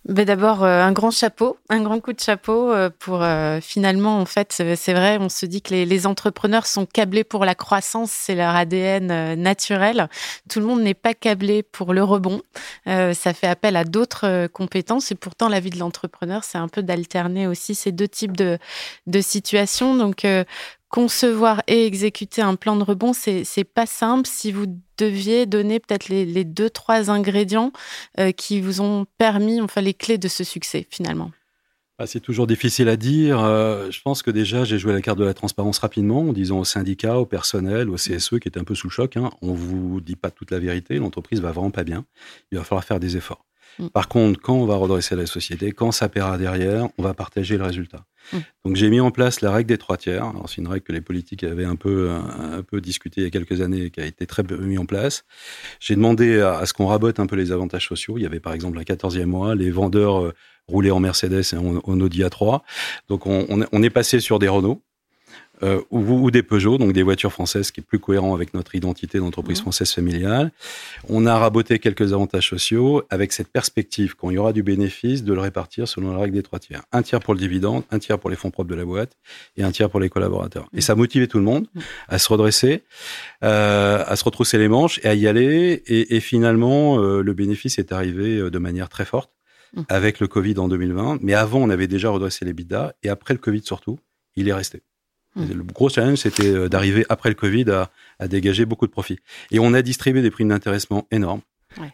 Ben 0.06 0.24
D'abord, 0.24 0.64
euh, 0.64 0.82
un 0.82 0.92
grand 0.92 1.10
chapeau, 1.10 1.58
un 1.68 1.82
grand 1.82 2.00
coup 2.00 2.14
de 2.14 2.20
chapeau 2.20 2.72
euh, 2.72 2.88
pour 2.98 3.22
euh, 3.22 3.60
finalement, 3.60 4.18
en 4.18 4.24
fait, 4.24 4.50
c'est 4.50 4.94
vrai, 4.94 5.18
on 5.20 5.28
se 5.28 5.44
dit 5.44 5.60
que 5.60 5.74
les, 5.74 5.84
les, 5.84 6.06
entrepreneurs 6.06 6.66
sont 6.66 6.86
câblés 6.86 7.22
pour 7.22 7.44
la 7.44 7.54
croissance, 7.54 8.10
c'est 8.10 8.34
leur 8.34 8.56
ADN 8.56 9.34
naturel. 9.34 10.08
Tout 10.48 10.60
le 10.60 10.66
monde 10.66 10.80
n'est 10.80 10.94
pas 10.94 11.12
câblé 11.12 11.62
pour 11.62 11.92
le 11.92 12.02
rebond. 12.02 12.40
ça 12.86 13.34
fait 13.34 13.46
appel 13.46 13.76
à 13.76 13.84
d'autres 13.84 14.46
compétences 14.46 15.12
et 15.12 15.14
pourtant, 15.14 15.50
la 15.50 15.60
vie 15.60 15.70
de 15.70 15.78
l'entrepreneur, 15.78 16.44
c'est 16.44 16.58
un 16.58 16.68
peu 16.68 16.82
d'alterner 16.82 17.46
aussi 17.46 17.74
ces 17.74 17.92
deux 17.92 18.08
types 18.08 18.36
de, 18.36 18.58
de 19.06 19.20
situations. 19.20 19.94
Donc, 19.94 20.26
concevoir 20.88 21.62
et 21.66 21.86
exécuter 21.86 22.42
un 22.42 22.56
plan 22.56 22.76
de 22.76 22.82
rebond, 22.82 23.12
c'est 23.12 23.64
pas 23.64 23.86
simple. 23.86 24.26
Si 24.26 24.50
vous 24.50 24.66
deviez 25.04 25.46
donner 25.46 25.80
peut-être 25.80 26.08
les, 26.08 26.44
deux 26.44 26.70
trois 26.70 27.10
ingrédients 27.10 27.72
euh, 28.18 28.32
qui 28.32 28.60
vous 28.60 28.80
ont 28.80 29.06
permis, 29.18 29.60
enfin 29.60 29.80
les 29.80 29.94
clés 29.94 30.18
de 30.18 30.28
ce 30.28 30.44
succès 30.44 30.86
finalement? 30.90 31.30
Ah, 31.98 32.06
c'est 32.06 32.20
toujours 32.20 32.46
difficile 32.46 32.88
à 32.88 32.96
dire. 32.96 33.40
Euh, 33.40 33.90
je 33.90 34.00
pense 34.00 34.22
que 34.22 34.30
déjà, 34.30 34.64
j'ai 34.64 34.78
joué 34.78 34.94
la 34.94 35.02
carte 35.02 35.18
de 35.18 35.24
la 35.24 35.34
transparence 35.34 35.78
rapidement 35.78 36.22
en 36.22 36.32
disant 36.32 36.58
aux 36.58 36.64
syndicats, 36.64 37.18
au 37.18 37.26
personnel, 37.26 37.90
au 37.90 37.96
CSE 37.96 38.38
qui 38.40 38.48
était 38.48 38.58
un 38.58 38.64
peu 38.64 38.74
sous 38.74 38.86
le 38.86 38.92
choc, 38.92 39.18
hein, 39.18 39.28
on 39.42 39.52
vous 39.52 40.00
dit 40.00 40.16
pas 40.16 40.30
toute 40.30 40.50
la 40.50 40.58
vérité, 40.58 40.96
l'entreprise 40.96 41.42
va 41.42 41.52
vraiment 41.52 41.70
pas 41.70 41.84
bien, 41.84 42.06
il 42.52 42.58
va 42.58 42.64
falloir 42.64 42.84
faire 42.84 43.00
des 43.00 43.18
efforts. 43.18 43.44
Mm. 43.80 43.88
Par 43.88 44.08
contre, 44.08 44.40
quand 44.40 44.54
on 44.54 44.66
va 44.66 44.76
redresser 44.76 45.16
la 45.16 45.26
société, 45.26 45.72
quand 45.72 45.92
ça 45.92 46.08
paiera 46.08 46.38
derrière, 46.38 46.88
on 46.98 47.02
va 47.02 47.14
partager 47.14 47.56
le 47.56 47.64
résultat. 47.64 48.04
Mm. 48.32 48.38
Donc 48.64 48.76
j'ai 48.76 48.90
mis 48.90 49.00
en 49.00 49.10
place 49.10 49.40
la 49.40 49.50
règle 49.50 49.68
des 49.68 49.78
trois 49.78 49.96
tiers. 49.96 50.32
c'est 50.46 50.58
une 50.58 50.68
règle 50.68 50.84
que 50.84 50.92
les 50.92 51.00
politiques 51.00 51.44
avaient 51.44 51.64
un 51.64 51.76
peu, 51.76 52.10
un, 52.10 52.62
peu 52.62 52.80
discutée 52.80 53.22
il 53.22 53.24
y 53.24 53.26
a 53.26 53.30
quelques 53.30 53.60
années 53.60 53.84
et 53.84 53.90
qui 53.90 54.00
a 54.00 54.06
été 54.06 54.26
très 54.26 54.42
peu 54.42 54.56
mise 54.56 54.78
en 54.78 54.86
place. 54.86 55.24
J'ai 55.80 55.96
demandé 55.96 56.40
à, 56.40 56.64
ce 56.66 56.72
qu'on 56.72 56.86
rabote 56.86 57.18
un 57.18 57.26
peu 57.26 57.36
les 57.36 57.52
avantages 57.52 57.88
sociaux. 57.88 58.18
Il 58.18 58.22
y 58.22 58.26
avait 58.26 58.40
par 58.40 58.52
exemple 58.52 58.78
un 58.78 58.82
14e 58.82 59.24
mois, 59.24 59.54
les 59.54 59.70
vendeurs 59.70 60.20
euh, 60.20 60.34
roulaient 60.68 60.90
en 60.90 61.00
Mercedes 61.00 61.42
et 61.52 61.56
en, 61.56 62.00
Audi 62.00 62.22
A3. 62.22 62.60
Donc 63.08 63.26
on, 63.26 63.46
on 63.72 63.82
est 63.82 63.90
passé 63.90 64.20
sur 64.20 64.38
des 64.38 64.48
Renault 64.48 64.82
euh, 65.62 65.80
ou, 65.90 66.30
des 66.30 66.42
Peugeot, 66.42 66.78
donc 66.78 66.92
des 66.92 67.02
voitures 67.02 67.32
françaises, 67.32 67.70
qui 67.70 67.80
est 67.80 67.84
plus 67.84 67.98
cohérent 67.98 68.34
avec 68.34 68.54
notre 68.54 68.74
identité 68.74 69.18
d'entreprise 69.18 69.58
mmh. 69.58 69.62
française 69.62 69.92
familiale. 69.92 70.52
On 71.08 71.26
a 71.26 71.38
raboté 71.38 71.78
quelques 71.78 72.12
avantages 72.12 72.48
sociaux 72.48 73.02
avec 73.10 73.32
cette 73.32 73.48
perspective, 73.48 74.14
quand 74.16 74.30
il 74.30 74.34
y 74.34 74.38
aura 74.38 74.52
du 74.52 74.62
bénéfice, 74.62 75.24
de 75.24 75.32
le 75.32 75.40
répartir 75.40 75.88
selon 75.88 76.12
la 76.12 76.18
règle 76.18 76.34
des 76.34 76.42
trois 76.42 76.58
tiers. 76.58 76.82
Un 76.92 77.02
tiers 77.02 77.20
pour 77.20 77.34
le 77.34 77.40
dividende, 77.40 77.84
un 77.90 77.98
tiers 77.98 78.18
pour 78.18 78.30
les 78.30 78.36
fonds 78.36 78.50
propres 78.50 78.70
de 78.70 78.74
la 78.74 78.84
boîte 78.84 79.16
et 79.56 79.62
un 79.62 79.70
tiers 79.70 79.90
pour 79.90 80.00
les 80.00 80.08
collaborateurs. 80.08 80.68
Et 80.72 80.78
mmh. 80.78 80.80
ça 80.80 80.92
a 80.92 80.96
motivé 80.96 81.28
tout 81.28 81.38
le 81.38 81.44
monde 81.44 81.66
mmh. 81.74 81.80
à 82.08 82.18
se 82.18 82.28
redresser, 82.28 82.82
euh, 83.44 84.04
à 84.06 84.16
se 84.16 84.24
retrousser 84.24 84.58
les 84.58 84.68
manches 84.68 85.00
et 85.02 85.08
à 85.08 85.14
y 85.14 85.26
aller. 85.26 85.82
Et, 85.86 86.16
et 86.16 86.20
finalement, 86.20 87.00
euh, 87.00 87.22
le 87.22 87.32
bénéfice 87.34 87.78
est 87.78 87.92
arrivé 87.92 88.38
euh, 88.38 88.50
de 88.50 88.58
manière 88.58 88.88
très 88.88 89.04
forte 89.04 89.30
avec 89.88 90.20
le 90.20 90.26
Covid 90.26 90.58
en 90.58 90.68
2020. 90.68 91.18
Mais 91.22 91.34
avant, 91.34 91.60
on 91.60 91.70
avait 91.70 91.86
déjà 91.86 92.10
redressé 92.10 92.44
les 92.44 92.52
bidas 92.52 92.92
et 93.02 93.08
après 93.08 93.34
le 93.34 93.38
Covid 93.38 93.62
surtout, 93.62 93.98
il 94.36 94.48
est 94.48 94.52
resté. 94.52 94.82
Le 95.36 95.62
gros 95.62 95.88
challenge, 95.88 96.18
c'était 96.18 96.50
euh, 96.50 96.68
d'arriver 96.68 97.06
après 97.08 97.28
le 97.28 97.34
Covid 97.34 97.66
à, 98.18 98.28
dégager 98.28 98.64
beaucoup 98.64 98.86
de 98.86 98.92
profits. 98.92 99.18
Et 99.50 99.58
on 99.58 99.72
a 99.74 99.82
distribué 99.82 100.22
des 100.22 100.30
primes 100.30 100.48
d'intéressement 100.48 101.06
énormes. 101.10 101.40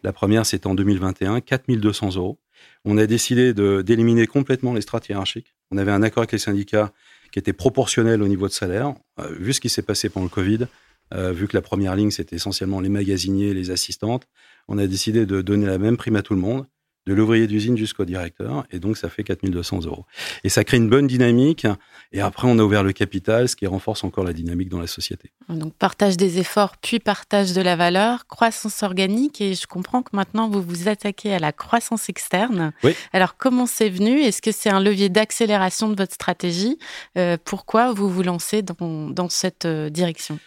La 0.03 0.13
première, 0.13 0.47
c'était 0.47 0.67
en 0.67 0.75
2021, 0.75 1.43
4200 1.43 2.17
euros. 2.17 2.39
On 2.87 2.97
a 2.97 3.07
décidé 3.07 3.53
d'éliminer 3.53 4.27
complètement 4.27 4.73
les 4.73 4.81
strates 4.81 5.09
hiérarchiques. 5.09 5.55
On 5.71 5.77
avait 5.77 5.93
un 5.93 6.03
accord 6.03 6.23
avec 6.23 6.33
les 6.33 6.39
syndicats 6.39 6.93
qui 7.31 7.39
était 7.39 7.53
proportionnel 7.53 8.23
au 8.23 8.29
niveau 8.29 8.49
de 8.49 8.53
salaire. 8.53 8.95
Euh, 9.21 9.35
vu 9.39 9.53
ce 9.53 9.61
qui 9.61 9.69
s'est 9.69 9.83
passé 9.83 10.09
pendant 10.09 10.25
le 10.25 10.31
Covid, 10.31 10.67
euh, 11.13 11.33
vu 11.33 11.47
que 11.47 11.57
la 11.57 11.61
première 11.61 11.95
ligne, 11.95 12.11
c'était 12.11 12.37
essentiellement 12.37 12.81
les 12.81 12.89
magasiniers, 12.89 13.53
les 13.53 13.71
assistantes, 13.71 14.27
on 14.69 14.79
a 14.79 14.87
décidé 14.87 15.27
de 15.27 15.43
donner 15.43 15.67
la 15.67 15.79
même 15.79 15.99
prime 15.99 16.17
à 16.17 16.23
tout 16.23 16.35
le 16.35 16.41
monde 16.41 16.67
de 17.07 17.15
l'ouvrier 17.15 17.47
d'usine 17.47 17.77
jusqu'au 17.77 18.05
directeur, 18.05 18.65
et 18.71 18.79
donc 18.79 18.97
ça 18.97 19.09
fait 19.09 19.23
4200 19.23 19.81
euros. 19.85 20.05
Et 20.45 20.49
ça 20.49 20.65
crée 20.65 20.77
une 20.77 20.89
bonne 20.89 21.07
dynamique, 21.07 21.67
et 22.13 22.21
après 22.21 22.49
on 22.49 22.59
a 22.59 22.63
ouvert 22.63 22.83
le 22.83 22.93
capital, 22.93 23.49
ce 23.49 23.57
qui 23.57 23.67
renforce 23.67 24.05
encore 24.05 24.25
la 24.25 24.33
dynamique 24.33 24.69
dans 24.69 24.81
la 24.81 24.87
société. 24.87 25.31
Donc 25.49 25.75
partage 25.75 26.17
des 26.17 26.39
efforts, 26.39 26.77
puis 26.77 26.99
partage 26.99 27.53
de 27.53 27.61
la 27.61 27.77
valeur, 27.77 28.27
croissance 28.27 28.83
organique, 28.83 29.41
et 29.41 29.55
je 29.55 29.67
comprends 29.67 30.03
que 30.03 30.15
maintenant 30.15 30.49
vous 30.49 30.63
vous 30.63 30.89
attaquez 30.89 31.33
à 31.33 31.39
la 31.39 31.53
croissance 31.53 32.09
externe. 32.09 32.73
Oui. 32.83 32.95
Alors 33.13 33.37
comment 33.37 33.67
c'est 33.67 33.89
venu? 33.89 34.21
Est-ce 34.21 34.43
que 34.43 34.53
c'est 34.53 34.71
un 34.71 34.81
levier 34.81 35.09
d'accélération 35.09 35.89
de 35.89 35.97
votre 35.97 36.15
stratégie? 36.15 36.79
Euh, 37.17 37.37
Pourquoi 37.45 37.93
vous 37.93 38.09
vous 38.09 38.23
lancez 38.23 38.63
dans, 38.63 39.09
dans 39.11 39.29
cette 39.29 39.65
euh, 39.65 39.91
direction? 39.91 40.39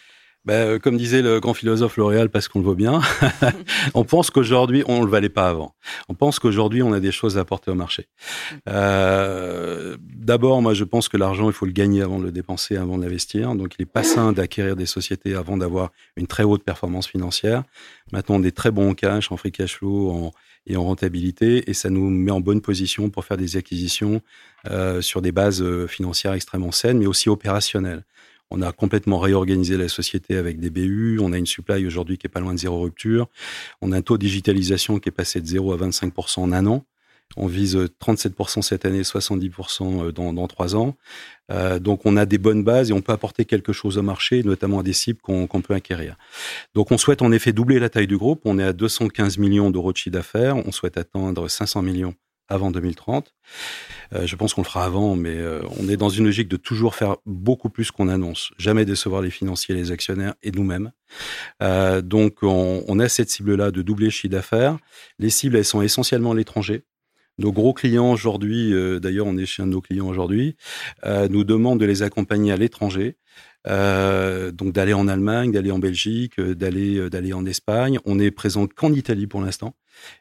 Ben, 0.46 0.80
comme 0.80 0.98
disait 0.98 1.22
le 1.22 1.40
grand 1.40 1.54
philosophe 1.54 1.98
L'Oréal, 1.98 2.30
parce 2.30 2.48
qu'on 2.48 2.60
le 2.60 2.66
voit 2.66 2.76
bien, 2.76 3.02
on 3.94 4.04
pense 4.04 4.30
qu'aujourd'hui, 4.32 4.84
on 4.88 5.00
ne 5.00 5.06
le 5.06 5.12
valait 5.12 5.30
pas 5.30 5.50
avant. 5.50 5.76
On 6.08 6.14
pense 6.16 6.40
qu'aujourd'hui, 6.40 6.82
on 6.82 6.94
a 6.94 7.00
des 7.00 7.12
choses 7.12 7.38
à 7.38 7.42
apporter 7.42 7.72
au 7.72 7.76
marché. 7.76 8.08
Euh, 8.68 9.98
D'abord, 10.02 10.62
moi, 10.62 10.74
je 10.74 10.84
pense 10.84 11.10
que 11.10 11.18
l'argent, 11.18 11.48
il 11.48 11.54
faut 11.54 11.66
le 11.66 11.72
gagner 11.72 12.02
avant 12.02 12.20
de 12.20 12.24
le 12.26 12.32
dépenser, 12.32 12.78
avant 12.78 12.98
de 12.98 13.04
l'investir. 13.04 13.56
Donc, 13.56 13.76
il 13.78 13.82
n'est 13.82 13.88
pas 13.88 14.04
sain 14.04 14.32
d'acquérir 14.32 14.76
des 14.76 14.86
sociétés 14.86 15.36
avant 15.36 15.58
d'avoir 15.58 15.92
une 16.16 16.28
très 16.28 16.44
haute 16.44 16.64
performance 16.64 17.08
financière. 17.08 17.64
Maintenant, 18.12 18.36
on 18.36 18.44
est 18.44 18.56
très 18.56 18.72
bon 18.72 18.92
en 18.92 18.94
cash, 18.94 19.32
en 19.32 19.38
free 19.38 19.52
cash 19.52 19.78
flow 19.78 20.12
en, 20.12 20.32
et 20.68 20.78
en 20.78 20.84
rentabilité, 20.84 21.70
et 21.70 21.74
ça 21.74 21.90
nous 21.90 22.10
met 22.10 22.32
en 22.32 22.42
bonne 22.42 22.62
position 22.62 23.10
pour 23.10 23.26
faire 23.26 23.38
des 23.38 23.58
acquisitions 23.58 24.22
euh, 24.70 25.02
sur 25.02 25.22
des 25.22 25.32
bases 25.32 25.62
euh, 25.62 25.88
financières 25.88 26.34
extrêmement 26.34 26.72
saines, 26.72 27.00
mais 27.00 27.08
aussi 27.08 27.30
opérationnelles. 27.30 28.04
On 28.52 28.62
a 28.62 28.72
complètement 28.72 29.20
réorganisé 29.20 29.78
la 29.78 29.88
société 29.88 30.36
avec 30.36 30.60
des 30.60 30.70
BU. 30.70 31.20
On 31.22 31.34
a 31.34 31.38
une 31.38 31.46
supply 31.46 31.86
aujourd'hui 31.86 32.18
qui 32.18 32.28
est 32.28 32.30
pas 32.30 32.40
loin 32.40 32.54
de 32.54 32.60
zéro 32.60 32.82
rupture. 32.82 33.28
On 33.82 33.92
a 33.92 33.98
un 33.98 34.02
taux 34.02 34.18
de 34.18 34.24
digitalisation 34.24 35.00
qui 35.00 35.10
est 35.10 35.14
passé 35.14 35.40
de 35.40 35.46
0 35.46 35.74
à 35.74 35.78
25% 35.78 36.40
en 36.40 36.52
un 36.52 36.66
an. 36.66 36.86
On 37.38 37.46
vise 37.46 37.78
37% 38.02 38.64
cette 38.64 38.86
année, 38.86 39.04
70% 39.04 40.08
euh, 40.08 40.12
dans, 40.12 40.34
dans 40.34 40.48
3 40.48 40.76
ans. 40.76 40.96
Euh, 41.52 41.78
donc 41.78 42.02
on 42.06 42.18
a 42.18 42.26
des 42.26 42.40
bonnes 42.40 42.64
bases 42.64 42.90
et 42.90 42.94
on 42.94 43.02
peut 43.02 43.12
apporter 43.12 43.46
quelque 43.46 43.72
chose 43.72 44.00
au 44.00 44.02
marché, 44.02 44.42
notamment 44.42 44.80
à 44.80 44.84
des 44.84 44.94
cibles 44.94 45.20
qu'on 45.22 45.48
peut 45.48 45.76
acquérir. 45.76 46.18
Donc 46.74 46.92
on 46.92 46.98
souhaite 46.98 47.22
en 47.22 47.32
effet 47.32 47.54
doubler 47.54 47.78
la 47.80 47.90
taille 47.90 48.08
du 48.08 48.18
groupe. 48.18 48.42
On 48.46 48.58
est 48.58 48.64
à 48.64 48.74
215 48.74 49.38
millions 49.38 49.70
d'euros 49.70 49.92
de 49.92 49.98
chiffre 49.98 50.14
d'affaires. 50.14 50.58
On 50.58 50.72
souhaite 50.72 50.98
atteindre 50.98 51.48
500 51.48 51.84
millions 51.84 52.16
avant 52.50 52.72
2030. 52.72 53.34
Euh, 54.14 54.26
je 54.26 54.36
pense 54.36 54.54
qu'on 54.54 54.62
le 54.62 54.68
fera 54.68 54.86
avant, 54.86 55.16
mais 55.16 55.38
euh, 55.38 55.62
on 55.80 55.88
est 55.88 55.98
dans 55.98 56.10
une 56.10 56.26
logique 56.26 56.48
de 56.48 56.58
toujours 56.58 56.96
faire 56.96 57.18
beaucoup 57.26 57.70
plus 57.70 57.92
qu'on 57.92 58.08
annonce, 58.08 58.52
jamais 58.58 58.86
décevoir 58.86 59.22
les 59.22 59.30
financiers, 59.30 59.76
les 59.76 59.92
actionnaires 59.92 60.34
et 60.44 60.52
nous-mêmes. 60.52 60.92
Euh, 61.62 62.02
donc 62.02 62.40
on, 62.42 62.84
on, 62.88 63.00
a 63.00 63.08
cette 63.08 63.30
cible-là 63.30 63.72
de 63.72 63.82
doubler 63.82 64.08
le 64.08 64.12
chiffre 64.12 64.32
d'affaires. 64.32 64.78
Les 65.20 65.30
cibles, 65.30 65.56
elles 65.58 65.66
sont 65.66 65.82
essentiellement 65.82 66.32
à 66.32 66.36
l'étranger. 66.36 66.84
Nos 67.38 67.54
gros 67.54 67.74
clients 67.74 68.12
aujourd'hui, 68.12 68.74
euh, 68.74 69.00
d'ailleurs 69.00 69.28
on 69.28 69.38
est 69.38 69.46
chez 69.46 69.64
un 69.64 69.68
de 69.68 69.72
nos 69.72 69.80
clients 69.80 70.08
aujourd'hui, 70.08 70.58
nous 71.06 71.44
demandent 71.46 71.80
de 71.80 71.86
les 71.86 72.04
accompagner 72.04 72.52
à 72.52 72.58
l'étranger. 72.58 73.16
donc 73.66 74.74
d'aller 74.74 74.94
en 74.94 75.08
Allemagne, 75.08 75.52
d'aller 75.52 75.72
en 75.72 75.80
Belgique, 75.80 76.42
d'aller 76.42 77.10
d'aller 77.10 77.34
en 77.34 77.46
Espagne. 77.46 78.00
On 78.06 78.20
est 78.20 78.32
présent 78.32 78.68
qu'en 78.68 78.92
Italie 78.92 79.28
pour 79.28 79.42
l'instant. 79.42 79.76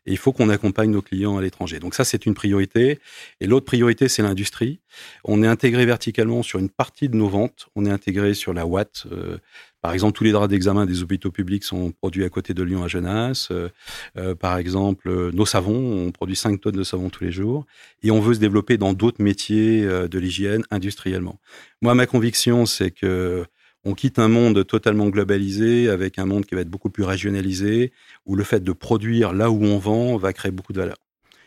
Et 0.07 0.13
il 0.13 0.19
faut 0.19 0.33
qu'on 0.33 0.49
accompagne 0.49 0.91
nos 0.91 1.03
clients 1.03 1.37
à 1.37 1.43
l'étranger. 1.43 1.79
Donc 1.79 1.95
ça, 1.95 2.05
c'est 2.05 2.27
une 2.27 2.35
priorité. 2.35 2.99
Et 3.41 3.47
l'autre 3.47 3.67
priorité, 3.67 4.09
c'est 4.09 4.23
l'industrie. 4.23 4.81
On 5.25 5.43
est 5.43 5.47
intégré 5.47 5.87
verticalement 5.87 6.43
sur 6.43 6.59
une 6.59 6.69
partie 6.69 7.09
de 7.09 7.17
nos 7.17 7.29
ventes. 7.29 7.69
On 7.77 7.85
est 7.87 7.91
intégré 7.91 8.35
sur 8.35 8.53
la 8.53 8.67
Watt. 8.67 9.07
Euh, 9.13 9.39
par 9.81 9.93
exemple, 9.93 10.17
tous 10.17 10.25
les 10.25 10.33
draps 10.33 10.49
d'examen 10.49 10.87
des 10.87 11.03
hôpitaux 11.03 11.31
publics 11.31 11.63
sont 11.63 11.93
produits 11.93 12.25
à 12.25 12.29
côté 12.29 12.53
de 12.53 12.63
Lyon 12.63 12.83
à 12.83 12.89
Genasse. 12.89 13.49
Euh, 13.51 13.69
euh, 14.17 14.35
par 14.35 14.59
exemple, 14.59 15.31
nos 15.33 15.47
savons, 15.47 16.07
on 16.07 16.11
produit 16.11 16.37
5 16.37 16.61
tonnes 16.61 16.77
de 16.77 16.83
savon 16.83 17.11
tous 17.11 17.25
les 17.25 17.33
jours. 17.33 17.65
Et 18.03 18.11
on 18.11 18.21
veut 18.21 18.35
se 18.35 18.41
développer 18.41 18.77
dans 18.77 18.93
d'autres 18.93 19.23
métiers 19.23 19.83
de 19.83 20.19
l'hygiène 20.19 20.65
industriellement. 20.71 21.39
Moi, 21.81 21.95
ma 21.95 22.07
conviction, 22.07 22.67
c'est 22.67 22.91
que 22.91 23.45
on 23.89 23.95
quitte 23.95 24.19
un 24.19 24.29
monde 24.29 24.67
totalement 24.67 25.09
globalisé 25.09 25.89
avec 25.89 26.19
un 26.19 26.27
monde 26.27 26.45
qui 26.45 26.55
va 26.55 26.61
être 26.61 26.69
beaucoup 26.69 26.91
plus 26.91 27.05
régionalisé, 27.05 27.91
où 28.27 28.37
le 28.37 28.45
fait 28.45 28.63
de 28.63 28.73
produire 28.73 29.33
là 29.33 29.51
où 29.51 29.65
on 29.65 29.79
vend 29.79 30.19
va 30.19 30.35
créer 30.35 30.53
beaucoup 30.53 30.75
de 30.75 30.79
valeur. 30.79 30.99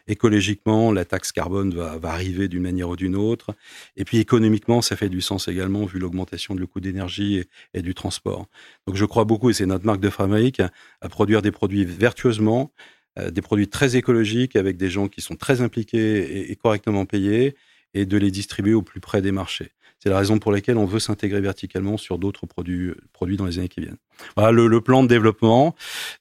Écologiquement, 0.07 0.91
la 0.91 1.05
taxe 1.05 1.31
carbone 1.31 1.71
va, 1.75 1.99
arriver 2.03 2.47
d'une 2.47 2.63
manière 2.63 2.89
ou 2.89 2.95
d'une 2.95 3.15
autre. 3.15 3.53
Et 3.95 4.05
puis 4.05 4.17
économiquement, 4.17 4.81
ça 4.81 4.95
fait 4.95 5.07
du 5.07 5.21
sens 5.21 5.47
également 5.47 5.85
vu 5.85 5.99
l'augmentation 5.99 6.55
du 6.55 6.65
coût 6.65 6.79
d'énergie 6.79 7.43
et, 7.75 7.83
du 7.83 7.93
transport. 7.93 8.47
Donc 8.87 8.95
je 8.95 9.05
crois 9.05 9.25
beaucoup, 9.25 9.51
et 9.51 9.53
c'est 9.53 9.67
notre 9.67 9.85
marque 9.85 10.01
de 10.01 10.09
fabrique, 10.09 10.61
à 11.01 11.09
produire 11.09 11.43
des 11.43 11.51
produits 11.51 11.85
vertueusement, 11.85 12.73
euh, 13.19 13.29
des 13.29 13.43
produits 13.43 13.67
très 13.67 13.95
écologiques 13.95 14.55
avec 14.55 14.77
des 14.77 14.89
gens 14.89 15.07
qui 15.07 15.21
sont 15.21 15.35
très 15.35 15.61
impliqués 15.61 16.49
et 16.49 16.55
correctement 16.55 17.05
payés, 17.05 17.55
et 17.93 18.07
de 18.07 18.17
les 18.17 18.31
distribuer 18.31 18.73
au 18.73 18.81
plus 18.81 18.99
près 18.99 19.21
des 19.21 19.31
marchés. 19.31 19.71
C'est 20.01 20.09
la 20.09 20.17
raison 20.17 20.39
pour 20.39 20.51
laquelle 20.51 20.77
on 20.77 20.85
veut 20.85 20.99
s'intégrer 20.99 21.41
verticalement 21.41 21.95
sur 21.95 22.17
d'autres 22.17 22.47
produits, 22.47 22.91
produits 23.13 23.37
dans 23.37 23.45
les 23.45 23.59
années 23.59 23.69
qui 23.69 23.81
viennent. 23.81 23.99
Voilà 24.35 24.51
le, 24.51 24.81
plan 24.81 25.03
de 25.03 25.07
développement. 25.07 25.75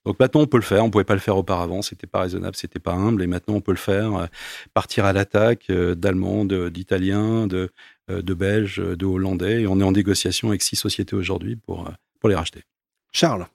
Donc 0.04 0.20
maintenant, 0.20 0.42
on 0.42 0.46
peut 0.46 0.58
le 0.58 0.62
faire. 0.62 0.84
On 0.84 0.90
pouvait 0.90 1.04
pas 1.04 1.14
le 1.14 1.20
faire 1.20 1.38
auparavant. 1.38 1.80
C'était 1.80 2.06
pas 2.06 2.20
raisonnable, 2.20 2.56
c'était 2.56 2.78
pas 2.78 2.92
humble. 2.92 3.22
Et 3.22 3.26
maintenant, 3.26 3.54
on 3.54 3.62
peut 3.62 3.72
le 3.72 3.78
faire. 3.78 4.14
Euh, 4.14 4.26
partir 4.74 5.06
à 5.06 5.14
l'attaque 5.14 5.70
euh, 5.70 5.94
d'Allemands, 5.94 6.44
d'Italiens, 6.44 7.46
de, 7.46 7.70
euh, 8.10 8.20
de 8.20 8.34
Belges, 8.34 8.82
de 8.82 9.06
Hollandais. 9.06 9.62
Et 9.62 9.66
on 9.66 9.80
est 9.80 9.84
en 9.84 9.92
négociation 9.92 10.48
avec 10.48 10.60
six 10.60 10.76
sociétés 10.76 11.16
aujourd'hui 11.16 11.56
pour, 11.56 11.90
pour 12.20 12.28
les 12.28 12.34
racheter. 12.34 12.64
Charles. 13.12 13.46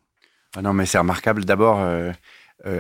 Ah 0.58 0.64
non, 0.64 0.74
mais 0.74 0.88
c'est 0.88 0.98
remarquable. 0.98 1.46
D'abord, 1.46 1.86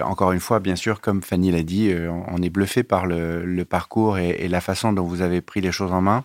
encore 0.01 0.31
une 0.31 0.39
fois, 0.39 0.59
bien 0.61 0.77
sûr, 0.77 1.01
comme 1.01 1.21
Fanny 1.21 1.51
l'a 1.51 1.61
dit, 1.61 1.93
on 2.09 2.41
est 2.41 2.49
bluffé 2.49 2.83
par 2.83 3.05
le, 3.05 3.63
parcours 3.65 4.17
et, 4.17 4.29
et, 4.29 4.47
la 4.47 4.61
façon 4.61 4.93
dont 4.93 5.03
vous 5.03 5.21
avez 5.21 5.41
pris 5.41 5.59
les 5.59 5.73
choses 5.73 5.91
en 5.91 6.01
main. 6.01 6.23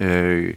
Euh, 0.00 0.52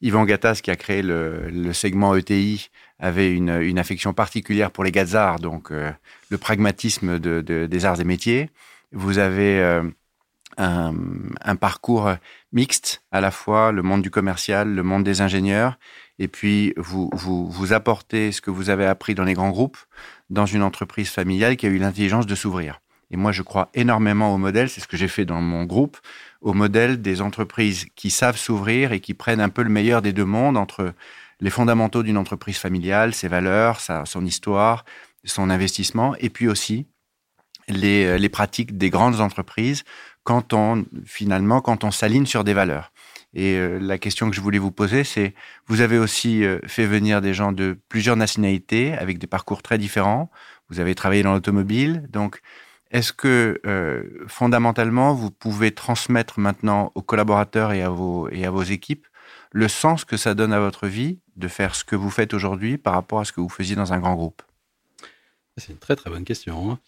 Yvan 0.00 0.24
Gattas, 0.24 0.60
qui 0.62 0.70
a 0.70 0.76
créé 0.76 1.02
le, 1.02 1.72
segment 1.72 2.14
ETI, 2.14 2.70
avait 2.98 3.32
une, 3.32 3.78
affection 3.78 4.12
particulière 4.12 4.70
pour 4.70 4.84
les 4.84 4.92
gazards, 4.92 5.38
donc 5.38 5.70
euh, 5.70 5.90
le 6.30 6.38
pragmatisme 6.38 7.18
des 7.18 7.84
arts 7.84 8.00
et 8.00 8.04
métiers. 8.04 8.50
Vous 8.92 9.18
avez 9.18 9.60
euh, 9.60 9.82
un, 10.58 11.56
parcours 11.56 12.12
mixte, 12.52 13.02
à 13.12 13.20
la 13.20 13.30
fois 13.30 13.72
le 13.72 13.82
monde 13.82 14.02
du 14.02 14.10
commercial, 14.10 14.74
le 14.74 14.82
monde 14.82 15.04
des 15.04 15.22
ingénieurs, 15.22 15.78
et 16.18 16.28
puis 16.28 16.74
vous, 16.76 17.08
vous, 17.12 17.48
vous 17.48 17.72
apportez 17.72 18.30
ce 18.30 18.40
que 18.40 18.50
vous 18.50 18.70
avez 18.70 18.86
appris 18.86 19.14
dans 19.14 19.24
les 19.24 19.34
grands 19.34 19.50
groupes 19.50 19.78
dans 20.30 20.46
une 20.46 20.62
entreprise 20.62 21.08
familiale 21.08 21.56
qui 21.56 21.66
a 21.66 21.70
eu 21.70 21.78
l'intelligence 21.78 22.26
de 22.26 22.34
s'ouvrir. 22.34 22.80
Et 23.10 23.16
moi, 23.16 23.32
je 23.32 23.42
crois 23.42 23.70
énormément 23.74 24.34
au 24.34 24.38
modèle, 24.38 24.68
c'est 24.68 24.80
ce 24.80 24.88
que 24.88 24.96
j'ai 24.96 25.08
fait 25.08 25.24
dans 25.24 25.40
mon 25.40 25.64
groupe, 25.64 25.98
au 26.44 26.52
modèle 26.52 27.00
des 27.00 27.22
entreprises 27.22 27.86
qui 27.96 28.10
savent 28.10 28.36
s'ouvrir 28.36 28.92
et 28.92 29.00
qui 29.00 29.14
prennent 29.14 29.40
un 29.40 29.48
peu 29.48 29.62
le 29.62 29.70
meilleur 29.70 30.02
des 30.02 30.12
deux 30.12 30.26
mondes 30.26 30.58
entre 30.58 30.92
les 31.40 31.50
fondamentaux 31.50 32.02
d'une 32.02 32.18
entreprise 32.18 32.58
familiale, 32.58 33.14
ses 33.14 33.28
valeurs, 33.28 33.80
son 33.80 34.24
histoire, 34.24 34.84
son 35.24 35.48
investissement, 35.48 36.14
et 36.20 36.28
puis 36.28 36.46
aussi 36.46 36.86
les, 37.66 38.04
euh, 38.04 38.18
les 38.18 38.28
pratiques 38.28 38.76
des 38.76 38.90
grandes 38.90 39.20
entreprises 39.20 39.84
quand 40.22 40.52
on, 40.52 40.84
finalement, 41.06 41.62
quand 41.62 41.82
on 41.82 41.90
s'aligne 41.90 42.26
sur 42.26 42.44
des 42.44 42.52
valeurs. 42.52 42.92
Et 43.32 43.56
euh, 43.56 43.78
la 43.80 43.96
question 43.96 44.28
que 44.28 44.36
je 44.36 44.42
voulais 44.42 44.58
vous 44.58 44.70
poser, 44.70 45.02
c'est, 45.02 45.34
vous 45.66 45.80
avez 45.80 45.98
aussi 45.98 46.44
euh, 46.44 46.58
fait 46.66 46.86
venir 46.86 47.22
des 47.22 47.32
gens 47.32 47.52
de 47.52 47.78
plusieurs 47.88 48.16
nationalités 48.16 48.92
avec 48.92 49.18
des 49.18 49.26
parcours 49.26 49.62
très 49.62 49.78
différents. 49.78 50.30
Vous 50.68 50.78
avez 50.78 50.94
travaillé 50.94 51.22
dans 51.22 51.32
l'automobile, 51.32 52.06
donc 52.10 52.40
est-ce 52.94 53.12
que 53.12 53.60
euh, 53.66 54.04
fondamentalement, 54.28 55.14
vous 55.14 55.32
pouvez 55.32 55.72
transmettre 55.72 56.38
maintenant 56.38 56.92
aux 56.94 57.02
collaborateurs 57.02 57.72
et 57.72 57.82
à, 57.82 57.90
vos, 57.90 58.28
et 58.30 58.46
à 58.46 58.52
vos 58.52 58.62
équipes 58.62 59.06
le 59.50 59.66
sens 59.66 60.04
que 60.04 60.16
ça 60.16 60.34
donne 60.34 60.52
à 60.52 60.60
votre 60.60 60.86
vie 60.86 61.18
de 61.34 61.48
faire 61.48 61.74
ce 61.74 61.82
que 61.82 61.96
vous 61.96 62.08
faites 62.08 62.34
aujourd'hui 62.34 62.78
par 62.78 62.94
rapport 62.94 63.18
à 63.18 63.24
ce 63.24 63.32
que 63.32 63.40
vous 63.40 63.48
faisiez 63.48 63.74
dans 63.74 63.92
un 63.92 63.98
grand 63.98 64.14
groupe? 64.14 64.42
C'est 65.56 65.72
une 65.72 65.78
très 65.78 65.96
très 65.96 66.08
bonne 66.08 66.24
question. 66.24 66.70
Hein. 66.70 66.78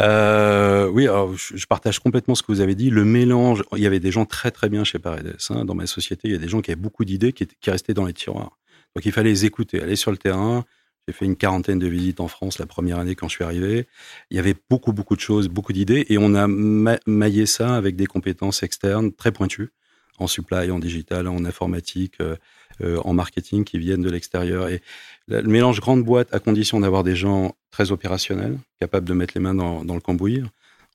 Euh, 0.00 0.88
oui, 0.88 1.06
je, 1.06 1.66
partage 1.66 2.00
complètement 2.00 2.34
ce 2.34 2.42
que 2.42 2.52
vous 2.52 2.60
avez 2.60 2.74
dit. 2.74 2.90
Le 2.90 3.06
mélange, 3.06 3.62
il 3.76 3.82
y 3.82 3.86
avait 3.86 4.00
des 4.00 4.10
gens 4.10 4.26
très 4.26 4.50
très 4.50 4.68
bien 4.68 4.84
chez 4.84 4.98
Paredes. 4.98 5.36
Hein. 5.48 5.64
Dans 5.64 5.74
ma 5.74 5.86
société, 5.86 6.28
il 6.28 6.32
y 6.32 6.36
a 6.36 6.38
des 6.38 6.48
gens 6.48 6.60
qui 6.60 6.70
avaient 6.70 6.80
beaucoup 6.80 7.06
d'idées 7.06 7.32
qui, 7.32 7.46
qui 7.46 7.70
restaient 7.70 7.94
dans 7.94 8.04
les 8.04 8.14
tiroirs. 8.14 8.58
Donc 8.94 9.06
il 9.06 9.12
fallait 9.12 9.30
les 9.30 9.46
écouter, 9.46 9.82
aller 9.82 9.96
sur 9.96 10.10
le 10.10 10.18
terrain, 10.18 10.64
j'ai 11.06 11.12
fait 11.12 11.24
une 11.24 11.36
quarantaine 11.36 11.78
de 11.78 11.86
visites 11.86 12.20
en 12.20 12.28
France 12.28 12.58
la 12.58 12.66
première 12.66 12.98
année 12.98 13.14
quand 13.14 13.28
je 13.28 13.36
suis 13.36 13.44
arrivé. 13.44 13.86
Il 14.30 14.36
y 14.36 14.40
avait 14.40 14.56
beaucoup, 14.68 14.92
beaucoup 14.92 15.14
de 15.14 15.20
choses, 15.20 15.48
beaucoup 15.48 15.72
d'idées, 15.72 16.04
et 16.08 16.18
on 16.18 16.34
a 16.34 16.46
maillé 16.48 17.46
ça 17.46 17.76
avec 17.76 17.94
des 17.94 18.06
compétences 18.06 18.62
externes 18.62 19.12
très 19.12 19.30
pointues, 19.30 19.70
en 20.18 20.26
supply, 20.26 20.70
en 20.70 20.80
digital, 20.80 21.28
en 21.28 21.44
informatique, 21.44 22.14
euh, 22.20 22.36
euh, 22.80 22.98
en 23.04 23.12
marketing, 23.12 23.64
qui 23.64 23.78
viennent 23.78 24.02
de 24.02 24.10
l'extérieur. 24.10 24.68
Et 24.68 24.82
le 25.28 25.42
mélange 25.42 25.80
grande 25.80 26.02
boîte, 26.02 26.34
à 26.34 26.40
condition 26.40 26.80
d'avoir 26.80 27.04
des 27.04 27.14
gens 27.14 27.54
très 27.70 27.92
opérationnels, 27.92 28.58
capables 28.80 29.06
de 29.06 29.14
mettre 29.14 29.34
les 29.36 29.40
mains 29.40 29.54
dans, 29.54 29.84
dans 29.84 29.94
le 29.94 30.00
cambouis, 30.00 30.42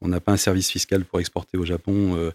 on 0.01 0.07
n'a 0.07 0.19
pas 0.19 0.31
un 0.31 0.37
service 0.37 0.69
fiscal 0.69 1.05
pour 1.05 1.19
exporter 1.19 1.57
au 1.57 1.65
Japon 1.65 2.15
euh, 2.15 2.31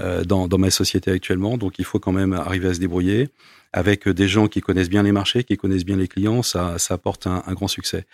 euh, 0.00 0.24
dans, 0.24 0.48
ma 0.58 0.70
société 0.70 1.10
actuellement, 1.10 1.58
donc 1.58 1.78
il 1.78 1.84
faut 1.84 1.98
quand 1.98 2.12
même 2.12 2.32
arriver 2.32 2.68
à 2.68 2.74
se 2.74 2.80
débrouiller. 2.80 3.28
Avec 3.74 4.08
des 4.08 4.28
gens 4.28 4.48
qui 4.48 4.62
connaissent 4.62 4.88
bien 4.88 5.02
les 5.02 5.12
marchés, 5.12 5.44
qui 5.44 5.58
connaissent 5.58 5.84
bien 5.84 5.98
les 5.98 6.08
clients, 6.08 6.42
ça, 6.42 6.78
ça 6.78 6.94
apporte 6.94 7.26
un, 7.26 7.42
un 7.46 7.52
grand 7.52 7.68
succès. 7.68 8.06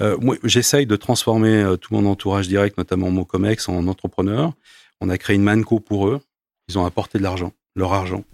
Euh, 0.00 0.16
moi, 0.20 0.36
j'essaye 0.44 0.86
de 0.86 0.96
transformer 0.96 1.62
euh, 1.62 1.76
tout 1.76 1.94
mon 1.94 2.06
entourage 2.06 2.48
direct, 2.48 2.76
notamment 2.76 3.10
mon 3.10 3.24
comex, 3.24 3.68
en 3.68 3.86
entrepreneur. 3.88 4.52
On 5.00 5.08
a 5.08 5.18
créé 5.18 5.36
une 5.36 5.42
manco 5.42 5.80
pour 5.80 6.08
eux. 6.08 6.20
Ils 6.68 6.78
ont 6.78 6.84
apporté 6.84 7.18
de 7.18 7.22
l'argent, 7.22 7.52
leur 7.74 7.92
argent. 7.92 8.24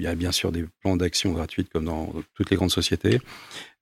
Il 0.00 0.04
y 0.04 0.06
a 0.06 0.14
bien 0.14 0.32
sûr 0.32 0.50
des 0.50 0.64
plans 0.80 0.96
d'action 0.96 1.30
gratuites 1.32 1.68
comme 1.68 1.84
dans 1.84 2.10
toutes 2.32 2.48
les 2.48 2.56
grandes 2.56 2.70
sociétés, 2.70 3.20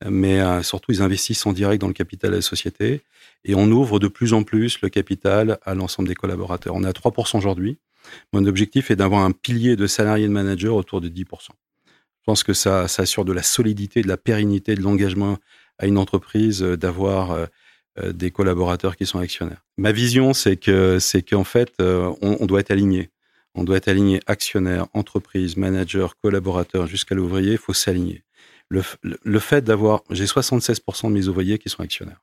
mais 0.04 0.40
euh, 0.40 0.64
surtout 0.64 0.90
ils 0.90 1.00
investissent 1.00 1.46
en 1.46 1.52
direct 1.52 1.80
dans 1.80 1.86
le 1.86 1.92
capital 1.92 2.32
de 2.32 2.36
la 2.36 2.42
société 2.42 3.02
et 3.44 3.54
on 3.54 3.70
ouvre 3.70 4.00
de 4.00 4.08
plus 4.08 4.32
en 4.32 4.42
plus 4.42 4.80
le 4.80 4.88
capital 4.88 5.60
à 5.64 5.76
l'ensemble 5.76 6.08
des 6.08 6.16
collaborateurs. 6.16 6.74
On 6.74 6.82
est 6.82 6.88
à 6.88 6.92
3% 6.92 7.38
aujourd'hui. 7.38 7.78
Mon 8.32 8.44
objectif 8.46 8.90
est 8.90 8.96
d'avoir 8.96 9.22
un 9.22 9.30
pilier 9.30 9.76
de 9.76 9.86
salariés 9.86 10.26
de 10.26 10.32
managers 10.32 10.66
autour 10.66 11.00
de 11.00 11.08
10%. 11.08 11.24
Je 11.46 12.24
pense 12.26 12.42
que 12.42 12.52
ça, 12.52 12.82
assure 12.82 13.24
de 13.24 13.32
la 13.32 13.44
solidité, 13.44 14.02
de 14.02 14.08
la 14.08 14.16
pérennité, 14.16 14.74
de 14.74 14.82
l'engagement 14.82 15.38
à 15.78 15.86
une 15.86 15.98
entreprise 15.98 16.64
euh, 16.64 16.76
d'avoir 16.76 17.30
euh, 17.30 17.46
des 18.12 18.32
collaborateurs 18.32 18.96
qui 18.96 19.06
sont 19.06 19.20
actionnaires. 19.20 19.64
Ma 19.76 19.92
vision, 19.92 20.32
c'est 20.32 20.56
que 20.56 20.98
c'est 20.98 21.22
qu'en 21.22 21.44
fait, 21.44 21.72
on 21.80 22.46
doit 22.46 22.60
être 22.60 22.70
aligné 22.70 23.10
on 23.54 23.64
doit 23.64 23.76
être 23.76 23.88
aligné 23.88 24.20
actionnaire, 24.26 24.86
entreprise, 24.92 25.56
manager, 25.56 26.16
collaborateur 26.16 26.86
jusqu'à 26.86 27.14
l'ouvrier, 27.14 27.52
il 27.52 27.58
faut 27.58 27.72
s'aligner. 27.72 28.22
Le, 28.70 29.38
fait 29.38 29.62
d'avoir, 29.62 30.02
j'ai 30.10 30.26
76% 30.26 31.08
de 31.08 31.12
mes 31.12 31.28
ouvriers 31.28 31.58
qui 31.58 31.70
sont 31.70 31.82
actionnaires. 31.82 32.22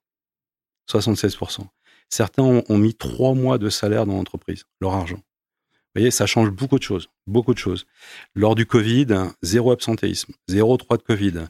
76%. 0.90 1.62
Certains 2.10 2.44
ont, 2.44 2.78
mis 2.78 2.94
trois 2.94 3.34
mois 3.34 3.58
de 3.58 3.70
salaire 3.70 4.06
dans 4.06 4.14
l'entreprise, 4.14 4.66
leur 4.80 4.94
argent. 4.94 5.18
Vous 5.18 6.02
voyez, 6.02 6.12
ça 6.12 6.28
change 6.28 6.52
beaucoup 6.52 6.78
de 6.78 6.84
choses, 6.84 7.10
beaucoup 7.26 7.54
de 7.54 7.60
choses. 7.60 7.88
Lors 8.36 8.54
du 8.54 8.66
Covid, 8.66 9.08
zéro 9.42 9.72
absentéisme, 9.72 10.34
zéro 10.48 10.78
trois 10.78 10.98
de 10.98 11.04
Covid. 11.04 11.46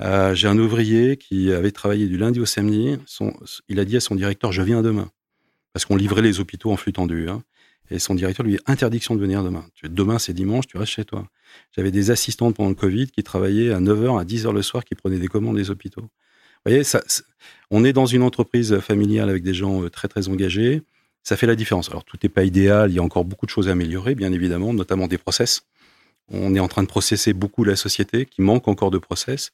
Euh, 0.00 0.34
j'ai 0.34 0.46
un 0.46 0.58
ouvrier 0.58 1.16
qui 1.16 1.52
avait 1.52 1.72
travaillé 1.72 2.06
du 2.06 2.16
lundi 2.16 2.38
au 2.38 2.46
samedi. 2.46 2.96
il 3.68 3.80
a 3.80 3.84
dit 3.84 3.96
à 3.96 4.00
son 4.00 4.14
directeur, 4.14 4.52
je 4.52 4.62
viens 4.62 4.82
demain. 4.82 5.10
Parce 5.72 5.84
qu'on 5.84 5.96
livrait 5.96 6.22
les 6.22 6.38
hôpitaux 6.38 6.70
en 6.70 6.76
flux 6.76 6.92
tendu. 6.92 7.28
Hein. 7.28 7.42
Et 7.90 7.98
son 7.98 8.14
directeur 8.14 8.44
lui 8.44 8.52
dit 8.52 8.60
interdiction 8.66 9.14
de 9.14 9.20
venir 9.20 9.42
demain. 9.42 9.64
Demain, 9.82 10.18
c'est 10.18 10.32
dimanche, 10.32 10.66
tu 10.66 10.76
restes 10.76 10.92
chez 10.92 11.04
toi. 11.04 11.26
J'avais 11.74 11.90
des 11.90 12.10
assistantes 12.10 12.56
pendant 12.56 12.68
le 12.68 12.74
Covid 12.74 13.08
qui 13.08 13.22
travaillaient 13.22 13.72
à 13.72 13.80
9h, 13.80 14.20
à 14.20 14.24
10h 14.24 14.52
le 14.52 14.62
soir, 14.62 14.84
qui 14.84 14.94
prenaient 14.94 15.18
des 15.18 15.28
commandes 15.28 15.56
des 15.56 15.70
hôpitaux. 15.70 16.02
Vous 16.02 16.70
voyez, 16.70 16.84
ça, 16.84 17.02
on 17.70 17.84
est 17.84 17.92
dans 17.92 18.06
une 18.06 18.22
entreprise 18.22 18.78
familiale 18.80 19.30
avec 19.30 19.42
des 19.42 19.54
gens 19.54 19.82
euh, 19.82 19.90
très, 19.90 20.08
très 20.08 20.28
engagés. 20.28 20.82
Ça 21.22 21.36
fait 21.36 21.46
la 21.46 21.56
différence. 21.56 21.88
Alors, 21.90 22.04
tout 22.04 22.18
n'est 22.22 22.28
pas 22.28 22.44
idéal. 22.44 22.90
Il 22.90 22.94
y 22.94 22.98
a 22.98 23.02
encore 23.02 23.24
beaucoup 23.24 23.46
de 23.46 23.50
choses 23.50 23.68
à 23.68 23.72
améliorer, 23.72 24.14
bien 24.14 24.32
évidemment, 24.32 24.72
notamment 24.74 25.06
des 25.06 25.18
process. 25.18 25.62
On 26.30 26.54
est 26.54 26.60
en 26.60 26.68
train 26.68 26.82
de 26.82 26.88
processer 26.88 27.32
beaucoup 27.32 27.64
la 27.64 27.76
société, 27.76 28.26
qui 28.26 28.42
manque 28.42 28.68
encore 28.68 28.90
de 28.90 28.98
process. 28.98 29.52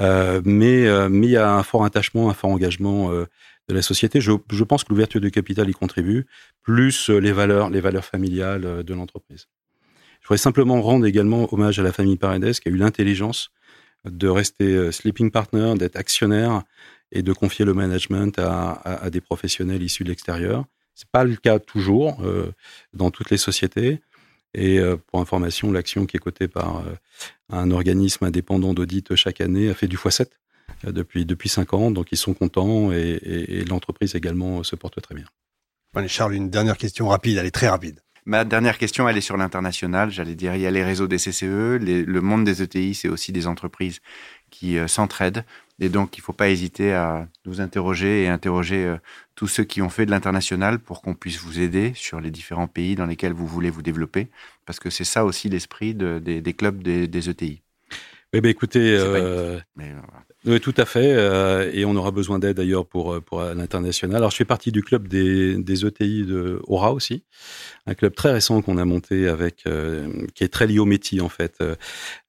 Euh, 0.00 0.42
mais, 0.44 0.86
euh, 0.86 1.08
mais 1.08 1.26
il 1.26 1.32
y 1.32 1.36
a 1.36 1.54
un 1.54 1.62
fort 1.62 1.84
attachement, 1.84 2.28
un 2.28 2.34
fort 2.34 2.50
engagement 2.50 3.10
euh, 3.12 3.26
de 3.68 3.74
la 3.74 3.82
société. 3.82 4.20
Je, 4.20 4.32
je 4.50 4.64
pense 4.64 4.84
que 4.84 4.90
l'ouverture 4.90 5.20
du 5.20 5.30
capital 5.30 5.68
y 5.68 5.72
contribue, 5.72 6.26
plus 6.62 7.10
euh, 7.10 7.18
les 7.18 7.32
valeurs, 7.32 7.70
les 7.70 7.80
valeurs 7.80 8.04
familiales 8.04 8.64
euh, 8.64 8.82
de 8.82 8.94
l'entreprise. 8.94 9.48
Je 10.20 10.28
voudrais 10.28 10.38
simplement 10.38 10.80
rendre 10.80 11.04
également 11.04 11.52
hommage 11.52 11.80
à 11.80 11.82
la 11.82 11.92
famille 11.92 12.16
Paredes 12.16 12.52
qui 12.52 12.68
a 12.68 12.72
eu 12.72 12.76
l'intelligence 12.76 13.50
de 14.04 14.28
rester 14.28 14.64
euh, 14.64 14.92
sleeping 14.92 15.30
partner, 15.30 15.74
d'être 15.76 15.96
actionnaire 15.96 16.62
et 17.10 17.22
de 17.22 17.32
confier 17.32 17.64
le 17.64 17.74
management 17.74 18.38
à, 18.38 18.70
à, 18.70 19.04
à 19.04 19.10
des 19.10 19.20
professionnels 19.20 19.82
issus 19.82 20.04
de 20.04 20.08
l'extérieur. 20.08 20.64
C'est 20.94 21.08
pas 21.08 21.24
le 21.24 21.36
cas 21.36 21.58
toujours 21.58 22.22
euh, 22.22 22.52
dans 22.92 23.10
toutes 23.10 23.30
les 23.30 23.36
sociétés. 23.36 24.00
Et 24.54 24.78
euh, 24.78 24.96
pour 24.96 25.20
information, 25.20 25.72
l'action 25.72 26.06
qui 26.06 26.16
est 26.16 26.20
cotée 26.20 26.48
par 26.48 26.84
un 27.48 27.70
organisme 27.70 28.24
indépendant 28.24 28.74
d'audit 28.74 29.14
chaque 29.14 29.40
année 29.40 29.70
a 29.70 29.74
fait 29.74 29.88
du 29.88 29.96
x7 29.96 30.26
depuis 30.84 31.24
depuis 31.24 31.48
cinq 31.48 31.74
ans. 31.74 31.90
Donc 31.90 32.08
ils 32.12 32.18
sont 32.18 32.34
contents 32.34 32.92
et, 32.92 32.96
et, 32.96 33.58
et 33.58 33.64
l'entreprise 33.64 34.14
également 34.14 34.62
se 34.62 34.76
porte 34.76 35.00
très 35.00 35.14
bien. 35.14 35.26
Charles, 36.06 36.34
une 36.34 36.50
dernière 36.50 36.78
question 36.78 37.08
rapide, 37.08 37.36
elle 37.36 37.46
est 37.46 37.50
très 37.50 37.68
rapide. 37.68 38.00
Ma 38.24 38.44
dernière 38.44 38.78
question, 38.78 39.08
elle 39.08 39.16
est 39.16 39.22
sur 39.22 39.36
l'international. 39.36 40.10
J'allais 40.10 40.36
dire, 40.36 40.54
il 40.54 40.60
y 40.60 40.66
a 40.66 40.70
les 40.70 40.84
réseaux 40.84 41.08
des 41.08 41.16
CCE, 41.16 41.78
le 41.80 42.20
monde 42.20 42.44
des 42.44 42.62
ETI, 42.62 42.94
c'est 42.94 43.08
aussi 43.08 43.32
des 43.32 43.48
entreprises 43.48 43.98
qui 44.50 44.78
euh, 44.78 44.86
s'entraident 44.86 45.44
Et 45.80 45.88
donc, 45.88 46.16
il 46.16 46.20
ne 46.20 46.24
faut 46.24 46.32
pas 46.32 46.48
hésiter 46.48 46.92
à 46.92 47.26
nous 47.46 47.60
interroger 47.60 48.22
et 48.22 48.28
interroger 48.28 48.84
euh, 48.84 48.96
tous 49.34 49.48
ceux 49.48 49.64
qui 49.64 49.82
ont 49.82 49.88
fait 49.88 50.06
de 50.06 50.12
l'international 50.12 50.78
pour 50.78 51.02
qu'on 51.02 51.14
puisse 51.14 51.40
vous 51.40 51.58
aider 51.58 51.92
sur 51.96 52.20
les 52.20 52.30
différents 52.30 52.68
pays 52.68 52.94
dans 52.94 53.06
lesquels 53.06 53.32
vous 53.32 53.46
voulez 53.46 53.70
vous 53.70 53.82
développer, 53.82 54.28
parce 54.66 54.78
que 54.78 54.90
c'est 54.90 55.04
ça 55.04 55.24
aussi 55.24 55.48
l'esprit 55.48 55.94
des, 55.94 56.54
clubs 56.56 56.80
des, 56.80 57.28
ETI. 57.28 57.62
Oui, 58.34 58.40
bah 58.40 58.48
écoutez, 58.48 58.96
euh, 58.98 59.60
oui, 60.46 60.58
tout 60.58 60.72
à 60.78 60.86
fait. 60.86 61.12
Euh, 61.12 61.70
et 61.74 61.84
on 61.84 61.94
aura 61.96 62.10
besoin 62.12 62.38
d'aide 62.38 62.56
d'ailleurs 62.56 62.86
pour, 62.86 63.12
euh, 63.12 63.20
pour 63.20 63.42
l'international. 63.42 64.16
Alors, 64.16 64.30
je 64.30 64.36
fais 64.36 64.46
partie 64.46 64.72
du 64.72 64.82
club 64.82 65.06
des, 65.06 65.58
des 65.58 65.84
ETI 65.84 66.24
de 66.24 66.58
Aura 66.66 66.94
aussi, 66.94 67.24
un 67.86 67.92
club 67.92 68.14
très 68.14 68.32
récent 68.32 68.62
qu'on 68.62 68.78
a 68.78 68.86
monté 68.86 69.28
avec, 69.28 69.64
euh, 69.66 70.26
qui 70.34 70.44
est 70.44 70.48
très 70.48 70.66
lié 70.66 70.78
au 70.78 70.86
métier 70.86 71.20
en 71.20 71.28
fait, 71.28 71.62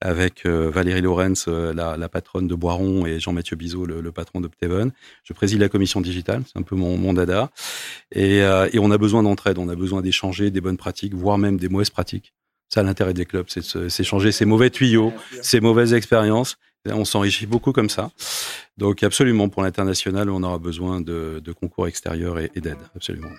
avec 0.01 0.45
Valérie 0.45 1.01
Lorenz, 1.01 1.47
la, 1.47 1.95
la, 1.95 2.09
patronne 2.09 2.47
de 2.49 2.55
Boiron, 2.55 3.05
et 3.05 3.21
Jean-Mathieu 3.21 3.55
Bizot, 3.55 3.85
le, 3.85 4.01
le, 4.01 4.11
patron 4.11 4.41
d'Opteven. 4.41 4.91
Je 5.23 5.31
préside 5.31 5.61
la 5.61 5.69
commission 5.69 6.01
digitale, 6.01 6.43
c'est 6.45 6.59
un 6.59 6.63
peu 6.63 6.75
mon, 6.75 6.97
mon 6.97 7.13
dada. 7.13 7.49
Et, 8.11 8.39
et 8.39 8.79
on 8.79 8.91
a 8.91 8.97
besoin 8.97 9.23
d'entraide, 9.23 9.57
on 9.57 9.69
a 9.69 9.75
besoin 9.75 10.01
d'échanger 10.01 10.51
des 10.51 10.59
bonnes 10.59 10.77
pratiques, 10.77 11.13
voire 11.13 11.37
même 11.37 11.57
des 11.57 11.69
mauvaises 11.69 11.91
pratiques. 11.91 12.33
Ça, 12.69 12.83
l'intérêt 12.83 13.13
des 13.13 13.25
clubs, 13.25 13.45
c'est 13.49 13.77
de 13.77 13.89
s'échanger 13.89 14.31
ces 14.31 14.45
mauvais 14.45 14.69
tuyaux, 14.69 15.13
ces 15.41 15.59
mauvaises 15.59 15.93
expériences 15.93 16.57
on 16.91 17.05
s'enrichit 17.05 17.45
beaucoup 17.45 17.71
comme 17.71 17.89
ça. 17.89 18.11
Donc 18.77 19.03
absolument, 19.03 19.49
pour 19.49 19.63
l'international, 19.63 20.29
on 20.29 20.43
aura 20.43 20.57
besoin 20.57 21.01
de, 21.01 21.41
concours 21.59 21.87
extérieurs 21.87 22.39
et, 22.39 22.49
d'aide, 22.55 22.77
absolument. 22.95 23.29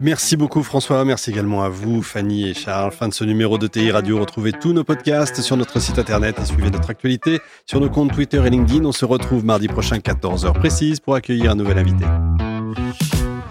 Merci 0.00 0.36
beaucoup 0.36 0.64
François, 0.64 1.04
merci 1.04 1.30
également 1.30 1.62
à 1.62 1.68
vous 1.68 2.02
Fanny 2.02 2.48
et 2.48 2.54
Charles. 2.54 2.90
Fin 2.90 3.08
de 3.08 3.14
ce 3.14 3.22
numéro 3.22 3.56
de 3.56 3.68
TI 3.68 3.92
Radio, 3.92 4.18
retrouvez 4.18 4.52
tous 4.52 4.72
nos 4.72 4.82
podcasts 4.82 5.40
sur 5.42 5.56
notre 5.56 5.78
site 5.78 5.98
internet 5.98 6.36
et 6.40 6.44
suivez 6.44 6.70
notre 6.70 6.90
actualité 6.90 7.38
sur 7.66 7.80
nos 7.80 7.88
comptes 7.88 8.12
Twitter 8.12 8.42
et 8.44 8.50
LinkedIn. 8.50 8.84
On 8.84 8.92
se 8.92 9.04
retrouve 9.04 9.44
mardi 9.44 9.68
prochain 9.68 9.98
14h 9.98 10.52
précise 10.54 10.98
pour 10.98 11.14
accueillir 11.14 11.52
un 11.52 11.54
nouvel 11.54 11.78
invité. 11.78 12.04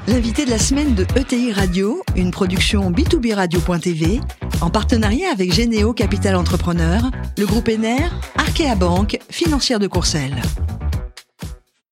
L'invité 0.08 0.46
de 0.46 0.52
la 0.52 0.60
semaine 0.60 0.94
de 0.94 1.04
ETI 1.16 1.52
Radio, 1.52 2.04
une 2.16 2.30
production 2.30 2.92
B2B 2.92 3.34
Radio.tv, 3.34 4.20
en 4.62 4.70
partenariat 4.70 5.32
avec 5.32 5.52
Généo 5.52 5.94
Capital 5.94 6.36
Entrepreneur, 6.36 7.10
le 7.40 7.46
groupe 7.48 7.68
ENER, 7.70 8.10
Arkea 8.38 8.76
Banque, 8.76 9.18
financière 9.32 9.80
de 9.80 9.88
Courcelles. 9.88 10.40